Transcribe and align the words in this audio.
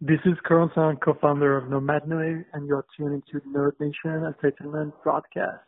This 0.00 0.20
is 0.26 0.34
Corentin, 0.46 0.96
co-founder 1.00 1.56
of 1.56 1.68
Nomad 1.68 2.04
Noé, 2.04 2.44
and 2.52 2.68
you're 2.68 2.86
tuned 2.96 3.20
into 3.20 3.44
Nerd 3.48 3.72
Nation 3.80 4.24
Entertainment 4.24 4.94
Broadcast. 5.02 5.67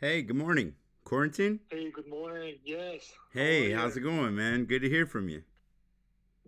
Hey, 0.00 0.22
good 0.22 0.36
morning. 0.36 0.76
Corentin? 1.04 1.60
Hey, 1.68 1.90
good 1.90 2.08
morning. 2.08 2.54
Yes. 2.64 3.12
Hey, 3.34 3.72
How 3.72 3.82
how's 3.82 3.98
it 3.98 4.00
going, 4.00 4.34
man? 4.34 4.64
Good 4.64 4.80
to 4.80 4.88
hear 4.88 5.04
from 5.04 5.28
you. 5.28 5.42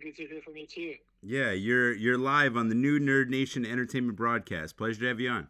Good 0.01 0.16
to 0.16 0.27
hear 0.27 0.41
from 0.41 0.56
you 0.56 0.66
too. 0.66 0.95
Yeah, 1.23 1.51
you're 1.51 1.92
you're 1.92 2.16
live 2.16 2.56
on 2.56 2.70
the 2.70 2.75
new 2.75 2.98
Nerd 2.98 3.28
Nation 3.28 3.67
Entertainment 3.67 4.17
broadcast. 4.17 4.78
Pleasure 4.78 5.00
to 5.00 5.08
have 5.08 5.20
you 5.20 5.28
on. 5.28 5.48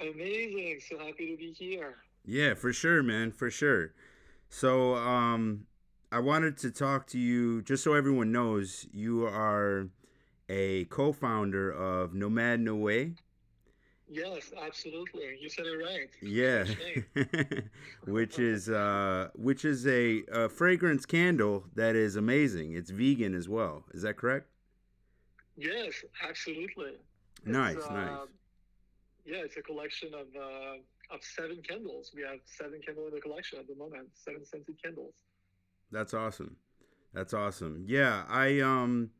Amazing. 0.00 0.78
So 0.88 0.98
happy 0.98 1.32
to 1.32 1.36
be 1.36 1.52
here. 1.52 1.96
Yeah, 2.24 2.54
for 2.54 2.72
sure, 2.72 3.02
man, 3.02 3.32
for 3.32 3.50
sure. 3.50 3.92
So, 4.48 4.94
um 4.94 5.66
I 6.12 6.20
wanted 6.20 6.56
to 6.58 6.70
talk 6.70 7.08
to 7.08 7.18
you 7.18 7.60
just 7.62 7.82
so 7.82 7.94
everyone 7.94 8.30
knows 8.30 8.86
you 8.92 9.26
are 9.26 9.88
a 10.48 10.84
co-founder 10.84 11.72
of 11.72 12.14
Nomad 12.14 12.60
Noé. 12.60 13.16
Yes, 14.12 14.52
absolutely. 14.60 15.38
You 15.40 15.48
said 15.48 15.66
it 15.66 15.76
right. 15.76 16.10
Yeah. 16.20 16.64
Which 18.06 18.40
is 18.40 18.68
uh 18.68 19.28
which 19.36 19.64
is 19.64 19.86
a, 19.86 20.24
a 20.32 20.48
fragrance 20.48 21.06
candle 21.06 21.64
that 21.76 21.94
is 21.94 22.16
amazing. 22.16 22.74
It's 22.74 22.90
vegan 22.90 23.34
as 23.36 23.48
well. 23.48 23.84
Is 23.94 24.02
that 24.02 24.16
correct? 24.16 24.48
Yes, 25.56 25.92
absolutely. 26.28 26.94
Nice, 27.44 27.76
uh, 27.88 27.94
nice. 27.94 28.18
Yeah, 29.24 29.42
it's 29.44 29.56
a 29.56 29.62
collection 29.62 30.08
of 30.12 30.26
uh, 30.36 31.14
of 31.14 31.22
seven 31.22 31.62
candles. 31.62 32.10
We 32.14 32.22
have 32.22 32.40
seven 32.46 32.80
candles 32.84 33.10
in 33.10 33.14
the 33.14 33.20
collection 33.20 33.60
at 33.60 33.68
the 33.68 33.76
moment. 33.76 34.08
Seven 34.14 34.44
scented 34.44 34.74
candles. 34.82 35.14
That's 35.92 36.14
awesome. 36.14 36.56
That's 37.14 37.32
awesome. 37.32 37.84
Yeah, 37.86 38.24
I 38.28 38.58
um 38.58 39.10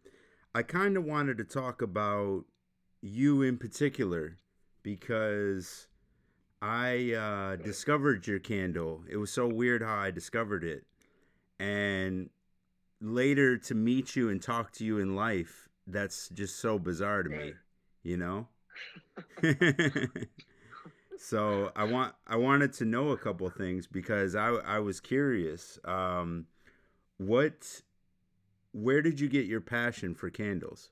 I 0.52 0.64
kind 0.64 0.96
of 0.96 1.04
wanted 1.04 1.38
to 1.38 1.44
talk 1.44 1.80
about 1.80 2.44
you 3.00 3.42
in 3.42 3.56
particular 3.56 4.36
because 4.82 5.88
I 6.62 7.12
uh 7.12 7.56
discovered 7.56 8.26
your 8.26 8.38
candle. 8.38 9.02
It 9.08 9.16
was 9.16 9.30
so 9.30 9.48
weird 9.48 9.82
how 9.82 9.96
I 9.96 10.10
discovered 10.10 10.64
it. 10.64 10.84
And 11.58 12.30
later 13.00 13.58
to 13.58 13.74
meet 13.74 14.16
you 14.16 14.28
and 14.30 14.42
talk 14.42 14.72
to 14.72 14.84
you 14.84 14.98
in 14.98 15.14
life, 15.14 15.68
that's 15.86 16.28
just 16.30 16.58
so 16.58 16.78
bizarre 16.78 17.22
to 17.22 17.30
me, 17.30 17.52
you 18.02 18.16
know? 18.16 18.48
so 21.18 21.70
I 21.76 21.84
want 21.84 22.14
I 22.26 22.36
wanted 22.36 22.72
to 22.74 22.84
know 22.84 23.10
a 23.10 23.16
couple 23.16 23.48
things 23.50 23.86
because 23.86 24.34
I 24.34 24.48
I 24.48 24.78
was 24.78 25.00
curious. 25.00 25.78
Um, 25.84 26.46
what, 27.18 27.82
where 28.72 29.02
did 29.02 29.20
you 29.20 29.28
get 29.28 29.44
your 29.44 29.60
passion 29.60 30.14
for 30.14 30.30
candles? 30.30 30.90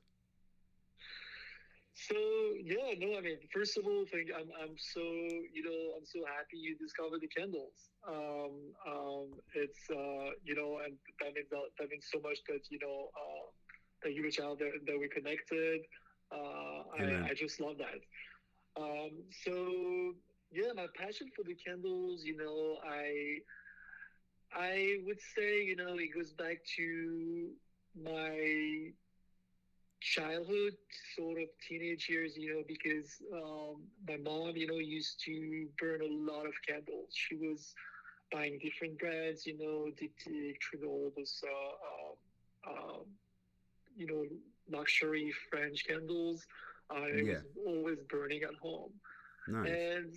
So 2.06 2.14
yeah, 2.62 2.94
no, 2.98 3.18
I 3.18 3.20
mean, 3.20 3.38
first 3.52 3.76
of 3.76 3.84
all, 3.84 4.04
thank 4.12 4.28
I'm 4.30 4.50
I'm 4.62 4.76
so 4.78 5.02
you 5.02 5.62
know 5.66 5.98
I'm 5.98 6.06
so 6.06 6.20
happy 6.26 6.58
you 6.58 6.76
discovered 6.78 7.20
the 7.20 7.26
candles. 7.26 7.90
Um, 8.06 8.54
um, 8.86 9.26
it's 9.54 9.82
uh, 9.90 10.30
you 10.44 10.54
know, 10.54 10.78
and 10.84 10.94
that 11.20 11.34
means 11.34 11.48
that, 11.50 11.66
that 11.78 11.90
means 11.90 12.06
so 12.12 12.20
much 12.20 12.38
that 12.48 12.60
you 12.70 12.78
know 12.78 13.10
uh, 13.18 13.46
that 14.04 14.12
you 14.14 14.22
reach 14.22 14.38
out 14.38 14.58
that, 14.60 14.70
that 14.86 14.98
we 14.98 15.08
connected. 15.08 15.80
Uh, 16.30 16.86
I 16.98 17.30
I 17.30 17.34
just 17.34 17.60
love 17.60 17.76
that. 17.78 18.00
Um, 18.80 19.10
so 19.44 20.14
yeah, 20.52 20.70
my 20.76 20.86
passion 20.96 21.26
for 21.34 21.42
the 21.42 21.56
candles, 21.56 22.22
you 22.22 22.36
know, 22.36 22.78
I 22.86 23.42
I 24.54 24.98
would 25.04 25.20
say 25.34 25.64
you 25.64 25.74
know 25.74 25.96
it 25.98 26.14
goes 26.14 26.32
back 26.32 26.58
to 26.76 27.50
my 28.00 28.92
childhood, 30.00 30.74
sort 31.16 31.38
of 31.40 31.48
teenage 31.66 32.08
years, 32.08 32.36
you 32.36 32.54
know, 32.54 32.62
because 32.66 33.20
um, 33.32 33.82
my 34.06 34.16
mom, 34.16 34.56
you 34.56 34.66
know, 34.66 34.78
used 34.78 35.20
to 35.24 35.66
burn 35.78 36.00
a 36.02 36.32
lot 36.32 36.46
of 36.46 36.54
candles. 36.66 37.10
She 37.12 37.36
was 37.36 37.74
buying 38.32 38.58
different 38.62 38.98
brands, 38.98 39.46
you 39.46 39.56
know, 39.58 39.90
Diptyque, 40.00 40.56
Trudon, 40.60 41.12
those, 41.16 41.40
uh, 41.46 42.70
uh, 42.70 42.72
um, 42.72 43.04
you 43.96 44.06
know, 44.06 44.24
luxury 44.70 45.32
French 45.50 45.84
candles. 45.86 46.46
Uh, 46.90 47.04
it 47.06 47.24
Yeah. 47.24 47.40
was 47.42 47.42
always 47.66 47.98
burning 48.08 48.42
at 48.42 48.54
home. 48.60 48.92
Nice. 49.46 49.86
And 49.98 50.12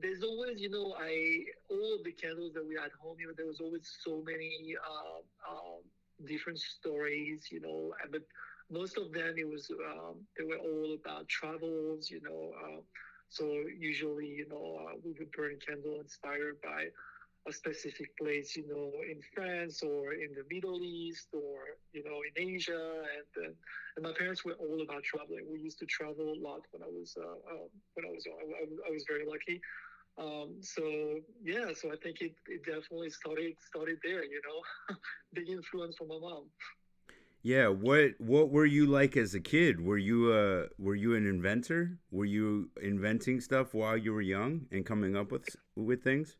there's 0.00 0.22
always, 0.22 0.60
you 0.60 0.70
know, 0.70 0.94
I 0.98 1.42
all 1.70 1.96
of 1.96 2.04
the 2.04 2.12
candles 2.12 2.52
that 2.54 2.66
we 2.66 2.76
had 2.80 2.90
home, 3.00 3.16
you 3.18 3.26
know, 3.26 3.32
there 3.36 3.46
was 3.46 3.60
always 3.60 3.88
so 4.04 4.22
many 4.24 4.74
um, 4.88 5.22
um, 5.50 5.80
different 6.26 6.58
stories, 6.58 7.48
you 7.50 7.60
know, 7.60 7.92
and 8.02 8.12
but 8.12 8.22
most 8.70 8.98
of 8.98 9.12
them 9.12 9.34
it 9.36 9.48
was 9.48 9.70
um, 9.70 10.16
they 10.36 10.44
were 10.44 10.58
all 10.58 10.96
about 11.00 11.28
travels, 11.28 12.10
you 12.10 12.20
know. 12.22 12.52
Uh, 12.64 12.80
so 13.28 13.44
usually, 13.78 14.26
you 14.26 14.46
know, 14.48 14.78
uh, 14.80 14.94
we 15.04 15.12
would 15.18 15.30
burn 15.32 15.58
candle 15.66 16.00
inspired 16.00 16.56
by 16.62 16.86
a 17.46 17.52
specific 17.52 18.16
place, 18.18 18.56
you 18.56 18.66
know, 18.68 18.90
in 19.10 19.20
France 19.34 19.82
or 19.82 20.12
in 20.12 20.30
the 20.34 20.44
Middle 20.52 20.82
East 20.82 21.28
or 21.32 21.78
you 21.92 22.04
know 22.04 22.20
in 22.28 22.54
Asia, 22.54 23.02
and 23.16 23.54
and 23.96 24.04
my 24.04 24.12
parents 24.12 24.44
were 24.44 24.54
all 24.54 24.82
about 24.82 25.02
traveling. 25.02 25.46
We 25.50 25.60
used 25.60 25.78
to 25.78 25.86
travel 25.86 26.32
a 26.32 26.38
lot 26.40 26.62
when 26.72 26.82
I 26.82 26.90
was 26.90 27.14
uh, 27.18 27.52
um, 27.52 27.68
when 27.94 28.06
I 28.06 28.10
was. 28.10 28.24
I, 28.26 28.30
I, 28.30 28.88
I 28.88 28.90
was 28.92 29.04
very 29.08 29.24
lucky. 29.26 29.60
Um, 30.18 30.56
so 30.60 30.82
yeah, 31.42 31.72
so 31.74 31.92
I 31.92 31.96
think 32.02 32.20
it, 32.20 32.34
it 32.48 32.64
definitely 32.64 33.10
started 33.10 33.54
started 33.60 33.98
there. 34.02 34.24
You 34.24 34.40
know, 34.46 34.96
big 35.34 35.48
influence 35.48 35.96
from 35.96 36.08
my 36.08 36.18
mom. 36.20 36.50
Yeah, 37.42 37.68
what 37.68 38.12
what 38.18 38.50
were 38.50 38.66
you 38.66 38.86
like 38.86 39.16
as 39.16 39.34
a 39.34 39.40
kid? 39.40 39.80
Were 39.80 39.96
you 39.98 40.32
uh 40.32 40.66
were 40.78 40.94
you 40.96 41.14
an 41.14 41.26
inventor? 41.26 41.98
Were 42.10 42.24
you 42.24 42.70
inventing 42.82 43.40
stuff 43.40 43.74
while 43.74 43.96
you 43.96 44.12
were 44.12 44.20
young 44.22 44.66
and 44.72 44.84
coming 44.84 45.16
up 45.16 45.30
with 45.30 45.48
with 45.76 46.02
things? 46.02 46.36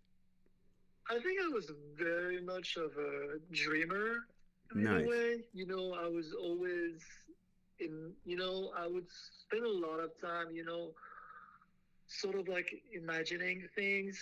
I 1.09 1.19
think 1.21 1.41
I 1.41 1.49
was 1.49 1.71
very 1.97 2.43
much 2.43 2.77
of 2.77 2.91
a 2.99 3.39
dreamer 3.53 4.27
in 4.75 4.85
Nice. 4.85 5.05
a 5.05 5.09
way. 5.09 5.45
You 5.55 5.67
know, 5.67 5.95
I 5.95 6.09
was 6.09 6.35
always 6.35 7.01
in. 7.79 8.13
You 8.25 8.37
know, 8.37 8.73
I 8.77 8.87
would 8.87 9.07
spend 9.43 9.65
a 9.65 9.71
lot 9.87 10.01
of 10.01 10.11
time. 10.21 10.51
You 10.53 10.65
know, 10.65 10.93
sort 12.07 12.35
of 12.35 12.49
like 12.49 12.71
imagining 12.93 13.69
things. 13.75 14.19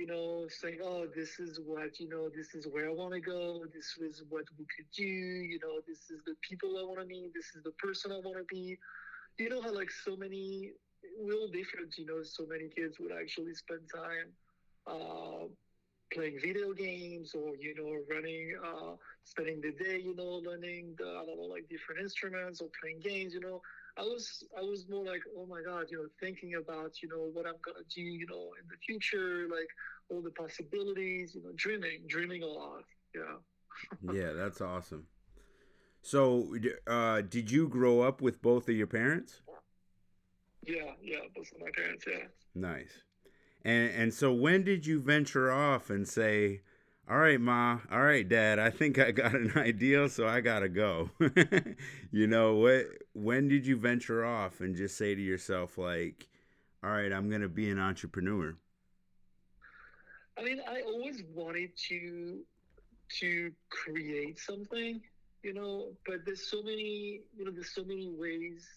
You 0.00 0.06
know, 0.06 0.46
saying, 0.48 0.80
"Oh, 0.82 1.06
this 1.14 1.38
is 1.40 1.60
what 1.64 2.00
you 2.00 2.08
know. 2.08 2.30
This 2.38 2.54
is 2.54 2.66
where 2.66 2.88
I 2.88 2.92
want 2.92 3.14
to 3.14 3.20
go. 3.20 3.66
This 3.74 3.96
is 4.00 4.24
what 4.28 4.44
we 4.58 4.66
could 4.74 4.90
do. 4.96 5.04
You 5.52 5.58
know, 5.62 5.80
this 5.86 6.10
is 6.10 6.22
the 6.26 6.34
people 6.48 6.78
I 6.78 6.84
want 6.84 7.00
to 7.00 7.06
meet. 7.06 7.32
This 7.34 7.54
is 7.56 7.62
the 7.64 7.72
person 7.84 8.12
I 8.12 8.18
want 8.18 8.38
to 8.38 8.44
be." 8.48 8.78
You 9.38 9.48
know 9.50 9.62
how 9.62 9.72
like 9.74 9.90
so 9.90 10.16
many, 10.16 10.72
we're 11.18 11.48
different. 11.52 11.96
You 11.98 12.06
know, 12.06 12.22
so 12.22 12.46
many 12.46 12.68
kids 12.68 12.98
would 13.00 13.12
actually 13.12 13.54
spend 13.54 13.82
time. 13.94 14.28
Uh, 14.86 15.46
playing 16.12 16.38
video 16.42 16.72
games 16.72 17.34
or 17.34 17.54
you 17.56 17.74
know 17.74 17.92
running 18.14 18.54
uh 18.64 18.94
spending 19.24 19.60
the 19.60 19.72
day 19.82 19.98
you 19.98 20.14
know 20.14 20.40
learning 20.48 20.94
the 20.98 21.04
i 21.04 21.24
don't 21.24 21.38
know 21.38 21.50
like 21.50 21.68
different 21.68 22.00
instruments 22.00 22.60
or 22.60 22.68
playing 22.80 23.00
games 23.00 23.32
you 23.34 23.40
know 23.40 23.60
i 24.00 24.02
was 24.02 24.24
i 24.58 24.62
was 24.62 24.80
more 24.88 25.04
like 25.04 25.22
oh 25.38 25.46
my 25.46 25.60
god 25.70 25.84
you 25.90 25.96
know 25.98 26.08
thinking 26.18 26.52
about 26.54 26.92
you 27.02 27.08
know 27.08 27.24
what 27.34 27.46
i'm 27.46 27.60
gonna 27.64 27.84
do 27.94 28.00
you 28.00 28.26
know 28.26 28.44
in 28.60 28.66
the 28.72 28.76
future 28.86 29.46
like 29.50 29.68
all 30.10 30.22
the 30.22 30.30
possibilities 30.30 31.34
you 31.34 31.42
know 31.42 31.52
dreaming 31.56 32.00
dreaming 32.08 32.42
a 32.42 32.46
lot 32.60 32.84
yeah 33.14 33.36
Yeah, 34.12 34.32
that's 34.32 34.60
awesome. 34.60 35.06
So, 36.02 36.54
uh, 36.86 37.22
did 37.22 37.50
you 37.50 37.68
grow 37.68 38.00
up 38.00 38.20
with 38.20 38.42
both 38.42 38.68
of 38.68 38.74
your 38.74 38.86
parents? 38.86 39.42
yeah 40.66 40.92
yeah 41.02 41.20
those 41.34 41.50
are 41.54 41.64
my 41.64 41.70
parents 41.74 42.04
yeah 42.06 42.26
Nice. 42.54 43.02
And 43.64 43.90
and 43.90 44.14
so 44.14 44.32
when 44.32 44.64
did 44.64 44.86
you 44.86 45.00
venture 45.00 45.52
off 45.52 45.90
and 45.90 46.06
say, 46.08 46.62
All 47.10 47.18
right, 47.18 47.40
Ma. 47.40 47.80
All 47.90 48.02
right, 48.02 48.26
Dad. 48.26 48.60
I 48.60 48.70
think 48.70 48.96
I 49.00 49.10
got 49.10 49.34
an 49.34 49.52
idea, 49.56 50.08
so 50.08 50.28
I 50.28 50.40
gotta 50.40 50.68
go. 50.68 51.10
you 52.12 52.28
know 52.28 52.54
what? 52.54 52.86
When 53.14 53.48
did 53.48 53.66
you 53.66 53.76
venture 53.76 54.24
off 54.24 54.60
and 54.60 54.76
just 54.76 54.96
say 54.96 55.16
to 55.16 55.20
yourself, 55.20 55.76
like, 55.76 56.28
"All 56.84 56.90
right, 56.90 57.12
I'm 57.12 57.28
gonna 57.28 57.48
be 57.48 57.68
an 57.68 57.80
entrepreneur"? 57.80 58.54
I 60.38 60.44
mean, 60.44 60.60
I 60.68 60.82
always 60.82 61.24
wanted 61.34 61.76
to 61.88 62.44
to 63.18 63.50
create 63.70 64.38
something, 64.38 65.00
you 65.42 65.52
know, 65.52 65.88
but 66.06 66.24
there's 66.24 66.46
so 66.46 66.62
many, 66.62 67.22
you 67.36 67.44
know, 67.44 67.50
there's 67.50 67.74
so 67.74 67.82
many 67.82 68.08
ways 68.08 68.68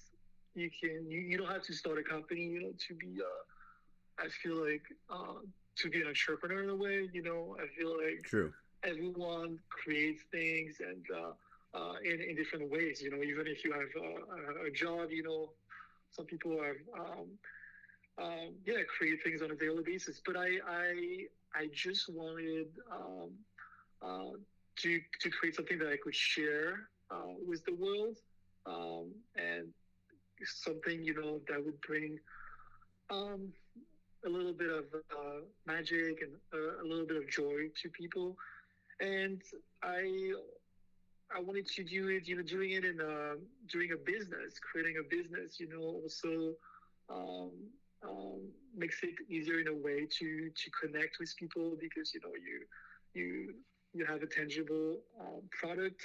you 0.56 0.72
can. 0.72 1.06
You, 1.08 1.20
you 1.20 1.38
don't 1.38 1.52
have 1.52 1.62
to 1.66 1.74
start 1.74 2.00
a 2.00 2.04
company, 2.04 2.42
you 2.46 2.62
know, 2.64 2.74
to 2.88 2.96
be. 2.96 3.22
Uh, 3.22 4.24
I 4.26 4.28
feel 4.30 4.56
like. 4.56 4.82
Uh, 5.08 5.46
to 5.78 5.90
be 5.90 6.02
an 6.02 6.08
entrepreneur 6.08 6.64
in 6.64 6.70
a 6.70 6.76
way. 6.76 7.10
You 7.14 7.24
know, 7.24 7.58
I 7.60 7.68
feel 7.78 7.96
like 7.98 8.24
true. 8.24 8.54
Everyone 8.84 9.60
creates 9.70 10.24
things 10.32 10.78
and 10.80 11.06
uh, 11.16 11.78
uh, 11.78 11.94
in 12.04 12.22
in 12.22 12.36
different 12.36 12.70
ways. 12.72 13.02
You 13.02 13.12
know, 13.12 13.24
even 13.24 13.48
if 13.48 13.64
you 13.64 13.72
have 13.74 13.92
a, 14.62 14.68
a 14.68 14.72
job, 14.72 15.10
you 15.12 15.24
know, 15.24 15.52
some 16.12 16.26
people 16.26 16.52
have 16.62 16.76
um, 17.00 17.28
um, 18.18 18.54
yeah 18.66 18.82
create 18.98 19.24
things 19.24 19.42
on 19.42 19.52
a 19.52 19.56
daily 19.56 19.84
basis. 19.84 20.22
But 20.26 20.38
I 20.38 20.50
I 20.68 21.26
I 21.56 21.70
just 21.74 22.10
wanted 22.14 22.68
um, 22.92 23.32
uh, 24.02 24.38
to 24.78 25.02
to 25.22 25.30
create 25.30 25.56
something 25.56 25.80
that 25.80 25.90
I 25.90 25.98
could 26.04 26.16
share 26.16 26.90
uh, 27.12 27.34
with 27.48 27.64
the 27.66 27.76
world 27.76 28.18
um, 28.66 29.12
and 29.36 29.68
something 30.44 31.04
you 31.04 31.14
know 31.14 31.40
that 31.48 31.64
would 31.64 31.80
bring 31.82 32.20
um, 33.10 33.54
a 34.26 34.30
little 34.30 34.54
bit 34.54 34.70
of 34.70 34.86
uh, 35.12 35.42
magic 35.66 36.22
and 36.22 36.34
uh, 36.54 36.82
a 36.82 36.86
little 36.86 37.06
bit 37.06 37.18
of 37.18 37.30
joy 37.30 37.70
to 37.82 37.90
people. 37.90 38.38
And 39.00 39.42
I 39.82 40.34
I 41.36 41.40
wanted 41.40 41.68
to 41.68 41.84
do 41.84 42.10
it, 42.10 42.28
you 42.28 42.36
know, 42.38 42.44
doing 42.44 42.72
it 42.72 42.86
in 42.86 43.00
a, 43.02 43.36
doing 43.72 43.90
a 43.92 43.98
business, 43.98 44.60
creating 44.60 44.96
a 45.00 45.04
business, 45.10 45.60
you 45.60 45.68
know, 45.68 45.82
also 45.82 46.54
um, 47.10 47.52
um, 48.08 48.42
makes 48.76 49.02
it 49.04 49.16
easier 49.30 49.60
in 49.60 49.68
a 49.68 49.74
way 49.74 50.06
to 50.20 50.50
to 50.50 50.72
connect 50.82 51.18
with 51.20 51.34
people 51.38 51.76
because 51.80 52.14
you 52.14 52.20
know 52.22 52.34
you 52.36 52.66
you 53.14 53.54
you 53.94 54.06
have 54.06 54.22
a 54.22 54.28
tangible 54.28 54.98
um, 55.20 55.42
product 55.52 56.02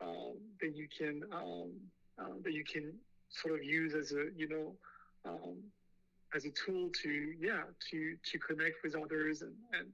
um, 0.00 0.34
that 0.60 0.74
you 0.74 0.88
can 0.88 1.22
um, 1.32 1.72
uh, 2.18 2.34
that 2.42 2.52
you 2.52 2.64
can 2.64 2.92
sort 3.30 3.54
of 3.54 3.64
use 3.64 3.94
as 3.94 4.12
a 4.12 4.26
you 4.36 4.48
know 4.48 4.72
um, 5.24 5.56
as 6.34 6.44
a 6.44 6.50
tool 6.50 6.90
to 7.02 7.34
yeah 7.40 7.62
to 7.90 8.16
to 8.24 8.38
connect 8.38 8.82
with 8.82 8.94
others 8.94 9.42
and 9.42 9.54
and 9.78 9.88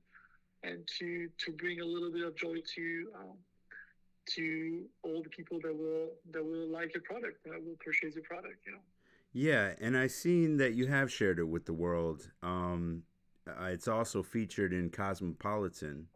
and 0.63 0.89
to 0.99 1.29
to 1.39 1.53
bring 1.53 1.81
a 1.81 1.85
little 1.85 2.11
bit 2.11 2.25
of 2.25 2.37
joy 2.37 2.57
to 2.75 3.09
um, 3.17 3.37
to 4.27 4.85
all 5.03 5.23
the 5.23 5.29
people 5.31 5.59
that 5.63 5.75
will 5.75 6.11
that 6.33 6.45
will 6.45 6.69
like 6.69 6.93
your 6.95 7.03
product 7.03 7.45
that 7.45 7.55
will 7.65 7.77
purchase 7.85 8.15
your 8.15 8.25
product 8.25 8.57
you 8.67 8.73
know? 8.73 8.79
Yeah 9.33 9.73
and 9.81 9.97
i 9.97 10.07
seen 10.07 10.57
that 10.59 10.75
you 10.75 10.87
have 10.87 11.13
shared 11.13 11.39
it 11.39 11.49
with 11.49 11.67
the 11.67 11.73
world. 11.73 12.31
Um 12.43 13.03
uh, 13.49 13.65
it's 13.67 13.89
also 13.89 14.23
featured 14.23 14.73
in 14.73 14.91
cosmopolitan 14.91 16.09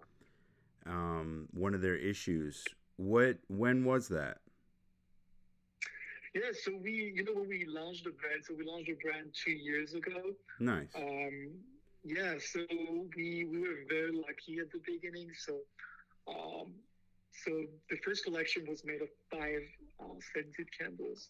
um 0.86 1.48
one 1.52 1.74
of 1.74 1.80
their 1.80 1.96
issues. 1.96 2.64
What 2.96 3.38
when 3.48 3.84
was 3.84 4.08
that 4.08 4.41
yeah, 6.34 6.52
so 6.52 6.72
we, 6.82 7.12
you 7.14 7.24
know, 7.24 7.32
when 7.34 7.48
we 7.48 7.66
launched 7.66 8.04
the 8.04 8.10
brand, 8.10 8.44
so 8.46 8.54
we 8.54 8.64
launched 8.64 8.88
the 8.88 8.96
brand 9.02 9.34
two 9.34 9.52
years 9.52 9.94
ago. 9.94 10.32
Nice. 10.60 10.88
Um, 10.94 11.50
yeah, 12.04 12.34
so 12.38 12.60
we 13.16 13.44
we 13.44 13.60
were 13.60 13.84
very 13.88 14.12
lucky 14.12 14.58
at 14.60 14.70
the 14.72 14.80
beginning. 14.84 15.30
So, 15.38 15.58
um, 16.26 16.72
so 17.44 17.50
the 17.90 17.96
first 18.04 18.24
collection 18.24 18.66
was 18.68 18.82
made 18.84 19.02
of 19.02 19.08
five 19.30 19.62
uh, 20.00 20.14
scented 20.32 20.68
candles, 20.78 21.28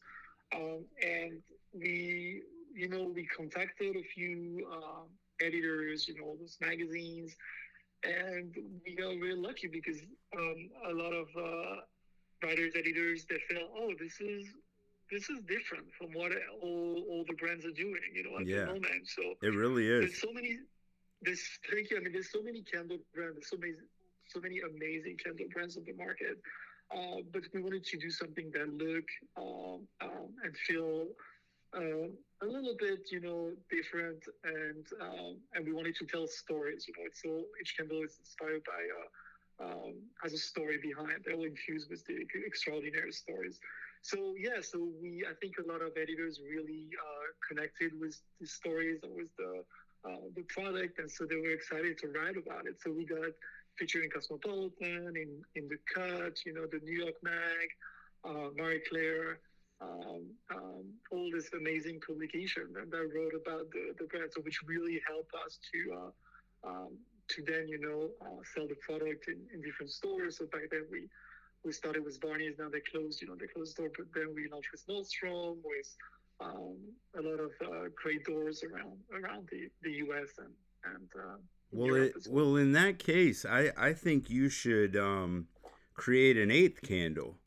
um, 0.54 0.84
and 1.02 1.42
we, 1.74 2.42
you 2.74 2.88
know, 2.88 3.10
we 3.14 3.26
contacted 3.26 3.96
a 3.96 4.02
few 4.14 4.66
uh, 4.72 5.04
editors, 5.44 6.06
you 6.08 6.14
know, 6.14 6.36
those 6.38 6.56
magazines, 6.60 7.36
and 8.04 8.54
we 8.84 8.94
got 8.94 9.16
really 9.18 9.40
lucky 9.40 9.66
because 9.66 9.98
um, 10.36 10.70
a 10.88 10.92
lot 10.92 11.12
of 11.12 11.28
uh, 11.36 11.76
writers, 12.42 12.72
editors, 12.76 13.26
they 13.28 13.38
felt, 13.52 13.70
oh, 13.76 13.92
this 13.98 14.20
is 14.20 14.46
this 15.12 15.28
is 15.28 15.40
different 15.42 15.84
from 15.96 16.08
what 16.14 16.32
all, 16.62 17.04
all 17.10 17.24
the 17.28 17.34
brands 17.34 17.64
are 17.66 17.76
doing, 17.76 18.00
you 18.14 18.24
know, 18.24 18.38
at 18.40 18.46
yeah. 18.46 18.60
the 18.60 18.66
moment. 18.66 19.04
So 19.04 19.22
it 19.42 19.54
really 19.54 19.86
is. 19.86 20.00
There's 20.00 20.20
so 20.20 20.32
many. 20.32 20.58
There's 21.20 21.44
thank 21.70 21.90
you. 21.90 21.98
I 21.98 22.00
mean, 22.00 22.12
there's 22.12 22.32
so 22.32 22.42
many 22.42 22.62
candle 22.62 22.98
brands. 23.14 23.46
So 23.48 23.56
many, 23.58 23.74
so 24.26 24.40
many 24.40 24.60
amazing 24.60 25.18
candle 25.22 25.46
brands 25.52 25.76
on 25.76 25.84
the 25.84 25.92
market. 25.92 26.40
Uh, 26.90 27.20
but 27.32 27.42
we 27.52 27.62
wanted 27.62 27.84
to 27.84 27.98
do 27.98 28.10
something 28.10 28.50
that 28.52 28.68
look 28.72 29.04
um, 29.36 29.86
um, 30.00 30.28
and 30.44 30.56
feel 30.66 31.06
uh, 31.76 32.08
a 32.42 32.46
little 32.46 32.76
bit, 32.78 33.08
you 33.10 33.20
know, 33.20 33.50
different, 33.70 34.22
and 34.44 34.86
um, 35.00 35.36
and 35.54 35.66
we 35.66 35.72
wanted 35.72 35.94
to 35.96 36.06
tell 36.06 36.26
stories. 36.26 36.86
You 36.88 36.94
know, 36.96 37.04
it's 37.06 37.22
so 37.22 37.44
each 37.60 37.76
candle 37.76 38.02
is 38.02 38.16
inspired 38.18 38.64
by. 38.64 38.80
Uh, 38.80 39.08
um, 39.60 39.94
has 40.20 40.32
a 40.32 40.38
story 40.38 40.78
behind. 40.82 41.22
They're 41.24 41.36
all 41.36 41.44
infused 41.44 41.88
with 41.88 42.04
the 42.06 42.26
extraordinary 42.46 43.12
stories 43.12 43.60
so 44.02 44.34
yeah, 44.36 44.60
so 44.60 44.90
we 45.00 45.24
I 45.28 45.34
think 45.40 45.54
a 45.62 45.66
lot 45.70 45.80
of 45.80 45.92
editors 45.96 46.40
really 46.42 46.90
uh, 46.98 47.26
connected 47.48 47.92
with 47.98 48.20
the 48.40 48.46
stories 48.46 48.98
and 49.04 49.14
with 49.14 49.30
the 49.38 49.62
uh, 50.04 50.26
the 50.34 50.42
product, 50.42 50.98
and 50.98 51.08
so 51.08 51.24
they 51.24 51.36
were 51.36 51.54
excited 51.54 51.98
to 51.98 52.08
write 52.08 52.36
about 52.36 52.66
it. 52.66 52.82
So 52.82 52.90
we 52.90 53.06
got 53.06 53.30
featured 53.78 54.02
in 54.04 54.10
Cosmopolitan, 54.10 55.14
in 55.14 55.42
in 55.54 55.68
the 55.68 55.78
Cut, 55.94 56.34
you 56.44 56.52
know, 56.52 56.66
the 56.66 56.80
New 56.82 56.98
York 56.98 57.14
Mag, 57.22 57.68
uh, 58.24 58.50
Marie 58.56 58.82
Claire. 58.90 59.38
Um, 59.80 60.30
um, 60.54 60.84
all 61.10 61.28
this 61.34 61.50
amazing 61.58 61.98
publication 62.06 62.70
that, 62.74 62.88
that 62.92 63.10
wrote 63.12 63.34
about 63.34 63.66
the, 63.72 63.90
the 63.98 64.06
brand, 64.06 64.30
so 64.30 64.40
which 64.42 64.62
really 64.64 65.00
helped 65.08 65.34
us 65.44 65.58
to 65.74 65.78
uh, 65.98 66.68
um, 66.68 66.98
to 67.28 67.42
then 67.42 67.66
you 67.66 67.80
know 67.80 68.10
uh, 68.24 68.42
sell 68.54 68.68
the 68.68 68.76
product 68.86 69.26
in, 69.26 69.38
in 69.52 69.60
different 69.60 69.90
stores. 69.90 70.38
So 70.38 70.46
back 70.46 70.70
then 70.70 70.86
we 70.90 71.08
we 71.64 71.72
started 71.72 72.04
with 72.04 72.20
Barney's, 72.20 72.54
now 72.58 72.68
they 72.68 72.80
closed, 72.80 73.20
you 73.22 73.28
know, 73.28 73.36
they 73.38 73.46
closed 73.46 73.76
the 73.76 73.82
door, 73.82 73.90
but 73.96 74.06
then 74.14 74.34
we 74.34 74.48
launched 74.50 74.70
with 74.72 74.86
Nordstrom, 74.86 75.56
with 75.64 75.96
um, 76.40 76.76
a 77.16 77.22
lot 77.22 77.40
of 77.40 77.50
uh, 77.64 77.88
great 78.00 78.24
doors 78.24 78.64
around 78.64 78.98
around 79.12 79.48
the, 79.50 79.68
the 79.82 79.92
U.S. 80.06 80.30
and 80.38 80.52
and 80.84 81.08
uh, 81.16 81.36
well, 81.70 81.94
it, 81.94 82.14
well. 82.28 82.46
well. 82.46 82.56
in 82.56 82.72
that 82.72 82.98
case, 82.98 83.44
I 83.44 83.70
I 83.76 83.92
think 83.92 84.28
you 84.28 84.48
should 84.48 84.96
um, 84.96 85.46
create 85.94 86.36
an 86.36 86.50
eighth 86.50 86.82
candle, 86.82 87.38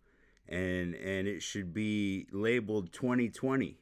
and 0.47 0.95
and 0.95 1.27
it 1.27 1.41
should 1.41 1.73
be 1.73 2.27
labeled 2.31 2.93
2020 2.93 3.77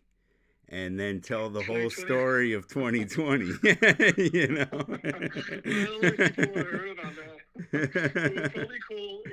and 0.69 0.99
then 0.99 1.21
tell 1.21 1.49
the 1.49 1.61
whole 1.61 1.89
story 1.89 2.53
of 2.53 2.67
2020. 2.67 3.45
you 4.33 4.47
know. 4.47 4.67
would 7.71 8.53
probably 8.53 8.79
call. 8.79 9.21
It 9.25 9.32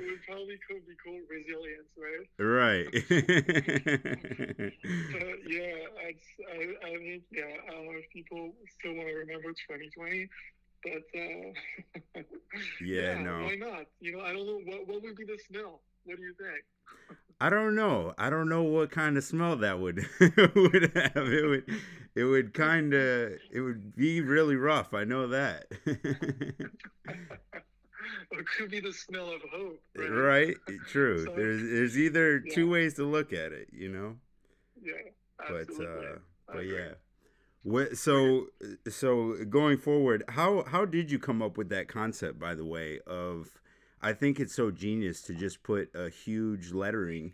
could 0.67 0.85
be 0.87 0.95
called 1.03 1.21
resilience, 1.29 1.89
right? 1.97 2.27
Right. 2.39 2.87
yeah, 5.47 5.87
I, 5.99 6.15
I 6.87 6.89
mean, 6.97 7.21
yeah, 7.31 7.43
I 7.67 7.71
don't 7.73 7.85
know 7.85 7.97
if 7.97 8.09
people 8.11 8.53
still 8.77 8.93
want 8.95 9.07
to 9.07 9.13
remember 9.15 9.49
2020, 9.49 10.29
but 10.83 11.03
uh, 11.15 11.19
yeah, 12.81 12.81
yeah, 12.81 13.21
no, 13.21 13.43
why 13.43 13.55
not? 13.55 13.85
You 13.99 14.17
know, 14.17 14.23
I 14.23 14.33
don't 14.33 14.47
know 14.47 14.59
what 14.65 14.87
what 14.87 15.03
would 15.03 15.15
be 15.15 15.25
the 15.25 15.37
smell. 15.47 15.81
What 16.05 16.17
do 16.17 16.23
you 16.23 16.33
think? 16.33 16.63
I 17.39 17.49
don't 17.49 17.75
know. 17.75 18.13
I 18.17 18.29
don't 18.29 18.49
know 18.49 18.63
what 18.63 18.91
kind 18.91 19.17
of 19.17 19.23
smell 19.23 19.55
that 19.57 19.79
would 19.79 20.05
would 20.19 20.91
have. 20.95 21.11
It 21.15 21.47
would 21.47 21.63
it 22.15 22.23
would 22.23 22.53
kind 22.53 22.93
of 22.93 23.33
it 23.51 23.61
would 23.61 23.95
be 23.95 24.21
really 24.21 24.55
rough. 24.55 24.93
I 24.93 25.03
know 25.03 25.27
that. 25.27 25.67
it 28.31 28.45
could 28.57 28.69
be 28.69 28.79
the 28.79 28.93
smell 28.93 29.29
of 29.29 29.41
hope. 29.53 29.79
Right. 29.95 30.09
right? 30.09 30.77
True. 30.87 31.25
So, 31.25 31.33
there's 31.35 31.61
there's 31.61 31.97
either 31.97 32.43
yeah. 32.45 32.55
two 32.55 32.69
ways 32.69 32.95
to 32.95 33.03
look 33.03 33.33
at 33.33 33.51
it, 33.51 33.69
you 33.71 33.89
know. 33.89 34.15
Yeah. 34.81 34.93
Absolutely. 35.39 35.85
But 35.85 36.05
uh, 36.05 36.17
but 36.53 36.65
yeah. 36.65 36.89
What, 37.63 37.97
so 37.97 38.47
so 38.89 39.35
going 39.49 39.77
forward, 39.77 40.23
how 40.29 40.63
how 40.63 40.85
did 40.85 41.11
you 41.11 41.19
come 41.19 41.41
up 41.41 41.57
with 41.57 41.69
that 41.69 41.87
concept? 41.87 42.39
By 42.39 42.55
the 42.55 42.65
way, 42.65 42.99
of 43.05 43.49
I 44.01 44.13
think 44.13 44.39
it's 44.39 44.55
so 44.55 44.71
genius 44.71 45.21
to 45.23 45.33
just 45.33 45.61
put 45.61 45.91
a 45.93 46.09
huge 46.09 46.71
lettering 46.71 47.33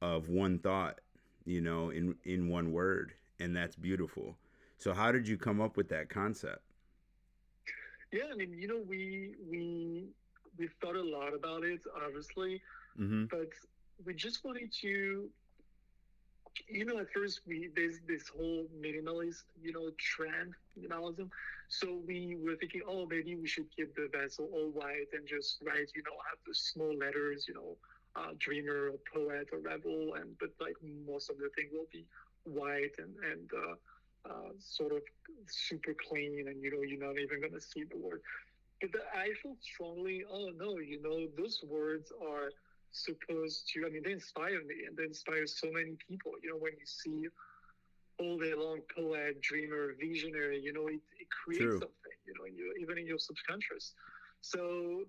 of 0.00 0.28
one 0.30 0.58
thought, 0.58 1.00
you 1.44 1.60
know, 1.60 1.90
in 1.90 2.16
in 2.24 2.48
one 2.48 2.72
word, 2.72 3.12
and 3.38 3.54
that's 3.54 3.76
beautiful. 3.76 4.36
So 4.78 4.94
how 4.94 5.12
did 5.12 5.28
you 5.28 5.36
come 5.36 5.60
up 5.60 5.76
with 5.76 5.90
that 5.90 6.08
concept? 6.08 6.62
Yeah, 8.12 8.24
I 8.32 8.36
mean, 8.36 8.54
you 8.58 8.68
know, 8.68 8.80
we 8.86 9.34
we 9.50 10.04
we 10.58 10.68
thought 10.80 10.96
a 10.96 11.02
lot 11.02 11.34
about 11.34 11.64
it, 11.64 11.80
obviously, 12.04 12.60
mm-hmm. 12.98 13.26
but 13.26 13.50
we 14.04 14.14
just 14.14 14.44
wanted 14.44 14.72
to 14.82 15.30
you 16.68 16.84
know, 16.84 16.98
at 16.98 17.12
first 17.12 17.40
we 17.46 17.70
there's 17.74 18.00
this 18.06 18.28
whole 18.28 18.66
minimalist, 18.80 19.44
you 19.62 19.72
know, 19.72 19.90
trend 19.98 20.54
minimalism. 20.78 21.30
So 21.68 22.00
we 22.06 22.36
were 22.44 22.56
thinking, 22.56 22.82
oh, 22.86 23.06
maybe 23.06 23.36
we 23.36 23.46
should 23.46 23.66
keep 23.74 23.94
the 23.94 24.08
vessel 24.12 24.48
all 24.52 24.70
white 24.70 25.08
and 25.12 25.26
just 25.26 25.58
write, 25.62 25.90
you 25.94 26.02
know, 26.02 26.16
have 26.28 26.38
the 26.46 26.54
small 26.54 26.96
letters, 26.96 27.46
you 27.46 27.54
know, 27.54 27.76
uh, 28.16 28.32
dreamer 28.38 28.90
or 28.90 28.98
poet 29.14 29.48
or 29.52 29.58
rebel, 29.58 30.14
and 30.14 30.36
but 30.38 30.50
like 30.60 30.74
most 31.06 31.30
of 31.30 31.38
the 31.38 31.48
thing 31.54 31.68
will 31.72 31.86
be 31.92 32.04
white 32.44 32.94
and 32.98 33.14
and 33.30 33.50
uh, 33.56 33.74
uh, 34.28 34.52
sort 34.58 34.92
of 34.92 35.02
super 35.48 35.94
clean, 36.08 36.46
and 36.48 36.62
you 36.62 36.70
know, 36.70 36.82
you're 36.82 37.00
not 37.00 37.18
even 37.18 37.40
gonna 37.40 37.60
see 37.60 37.84
the 37.84 37.96
word. 37.96 38.20
But 38.80 38.92
the, 38.92 39.00
I 39.14 39.28
felt 39.42 39.62
strongly, 39.62 40.24
oh 40.30 40.50
no, 40.56 40.78
you 40.78 41.00
know, 41.02 41.26
those 41.36 41.60
words 41.68 42.12
are 42.22 42.50
supposed 42.90 43.68
to, 43.72 43.86
I 43.86 43.90
mean, 43.90 44.02
they 44.04 44.12
inspire 44.12 44.60
me 44.64 44.86
and 44.86 44.96
they 44.96 45.04
inspire 45.04 45.46
so 45.46 45.70
many 45.70 45.96
people. 46.08 46.32
You 46.42 46.50
know, 46.50 46.56
when 46.58 46.72
you 46.72 46.86
see 46.86 47.28
all 48.18 48.38
day 48.38 48.54
long 48.54 48.80
poet, 48.96 49.40
dreamer, 49.40 49.94
visionary, 50.00 50.60
you 50.60 50.72
know, 50.72 50.86
it, 50.88 51.00
it 51.20 51.28
creates 51.44 51.76
True. 51.76 51.78
something, 51.78 52.16
you 52.26 52.34
know, 52.38 52.44
in 52.46 52.54
you, 52.56 52.74
even 52.80 52.98
in 52.98 53.06
your 53.06 53.18
subconscious. 53.18 53.94
So, 54.40 55.04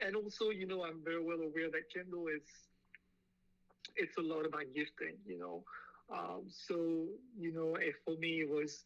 and 0.00 0.16
also, 0.16 0.50
you 0.50 0.66
know, 0.66 0.84
I'm 0.84 1.02
very 1.04 1.22
well 1.22 1.40
aware 1.40 1.70
that 1.70 1.92
candle 1.94 2.26
is, 2.28 2.42
it's 3.96 4.16
a 4.18 4.22
lot 4.22 4.44
about 4.46 4.64
gifting, 4.74 5.16
you 5.26 5.38
know. 5.38 5.62
Um, 6.12 6.44
so, 6.48 7.06
you 7.38 7.52
know, 7.52 7.76
for 8.04 8.16
me 8.16 8.42
it 8.42 8.50
was, 8.50 8.84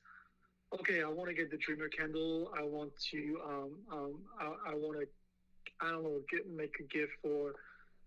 okay, 0.81 1.03
I 1.03 1.09
want 1.09 1.29
to 1.29 1.35
get 1.35 1.51
the 1.51 1.57
Dreamer 1.59 1.89
candle. 1.89 2.53
I 2.57 2.63
want 2.63 2.93
to, 3.13 3.41
um, 3.47 3.71
um, 3.93 4.15
I, 4.41 4.73
I 4.73 4.75
want 4.75 5.01
to 5.01 5.07
I 5.81 5.91
don't 5.91 6.03
know, 6.05 6.21
get 6.31 6.49
make 6.49 6.75
a 6.81 6.85
gift 6.85 7.13
for 7.23 7.53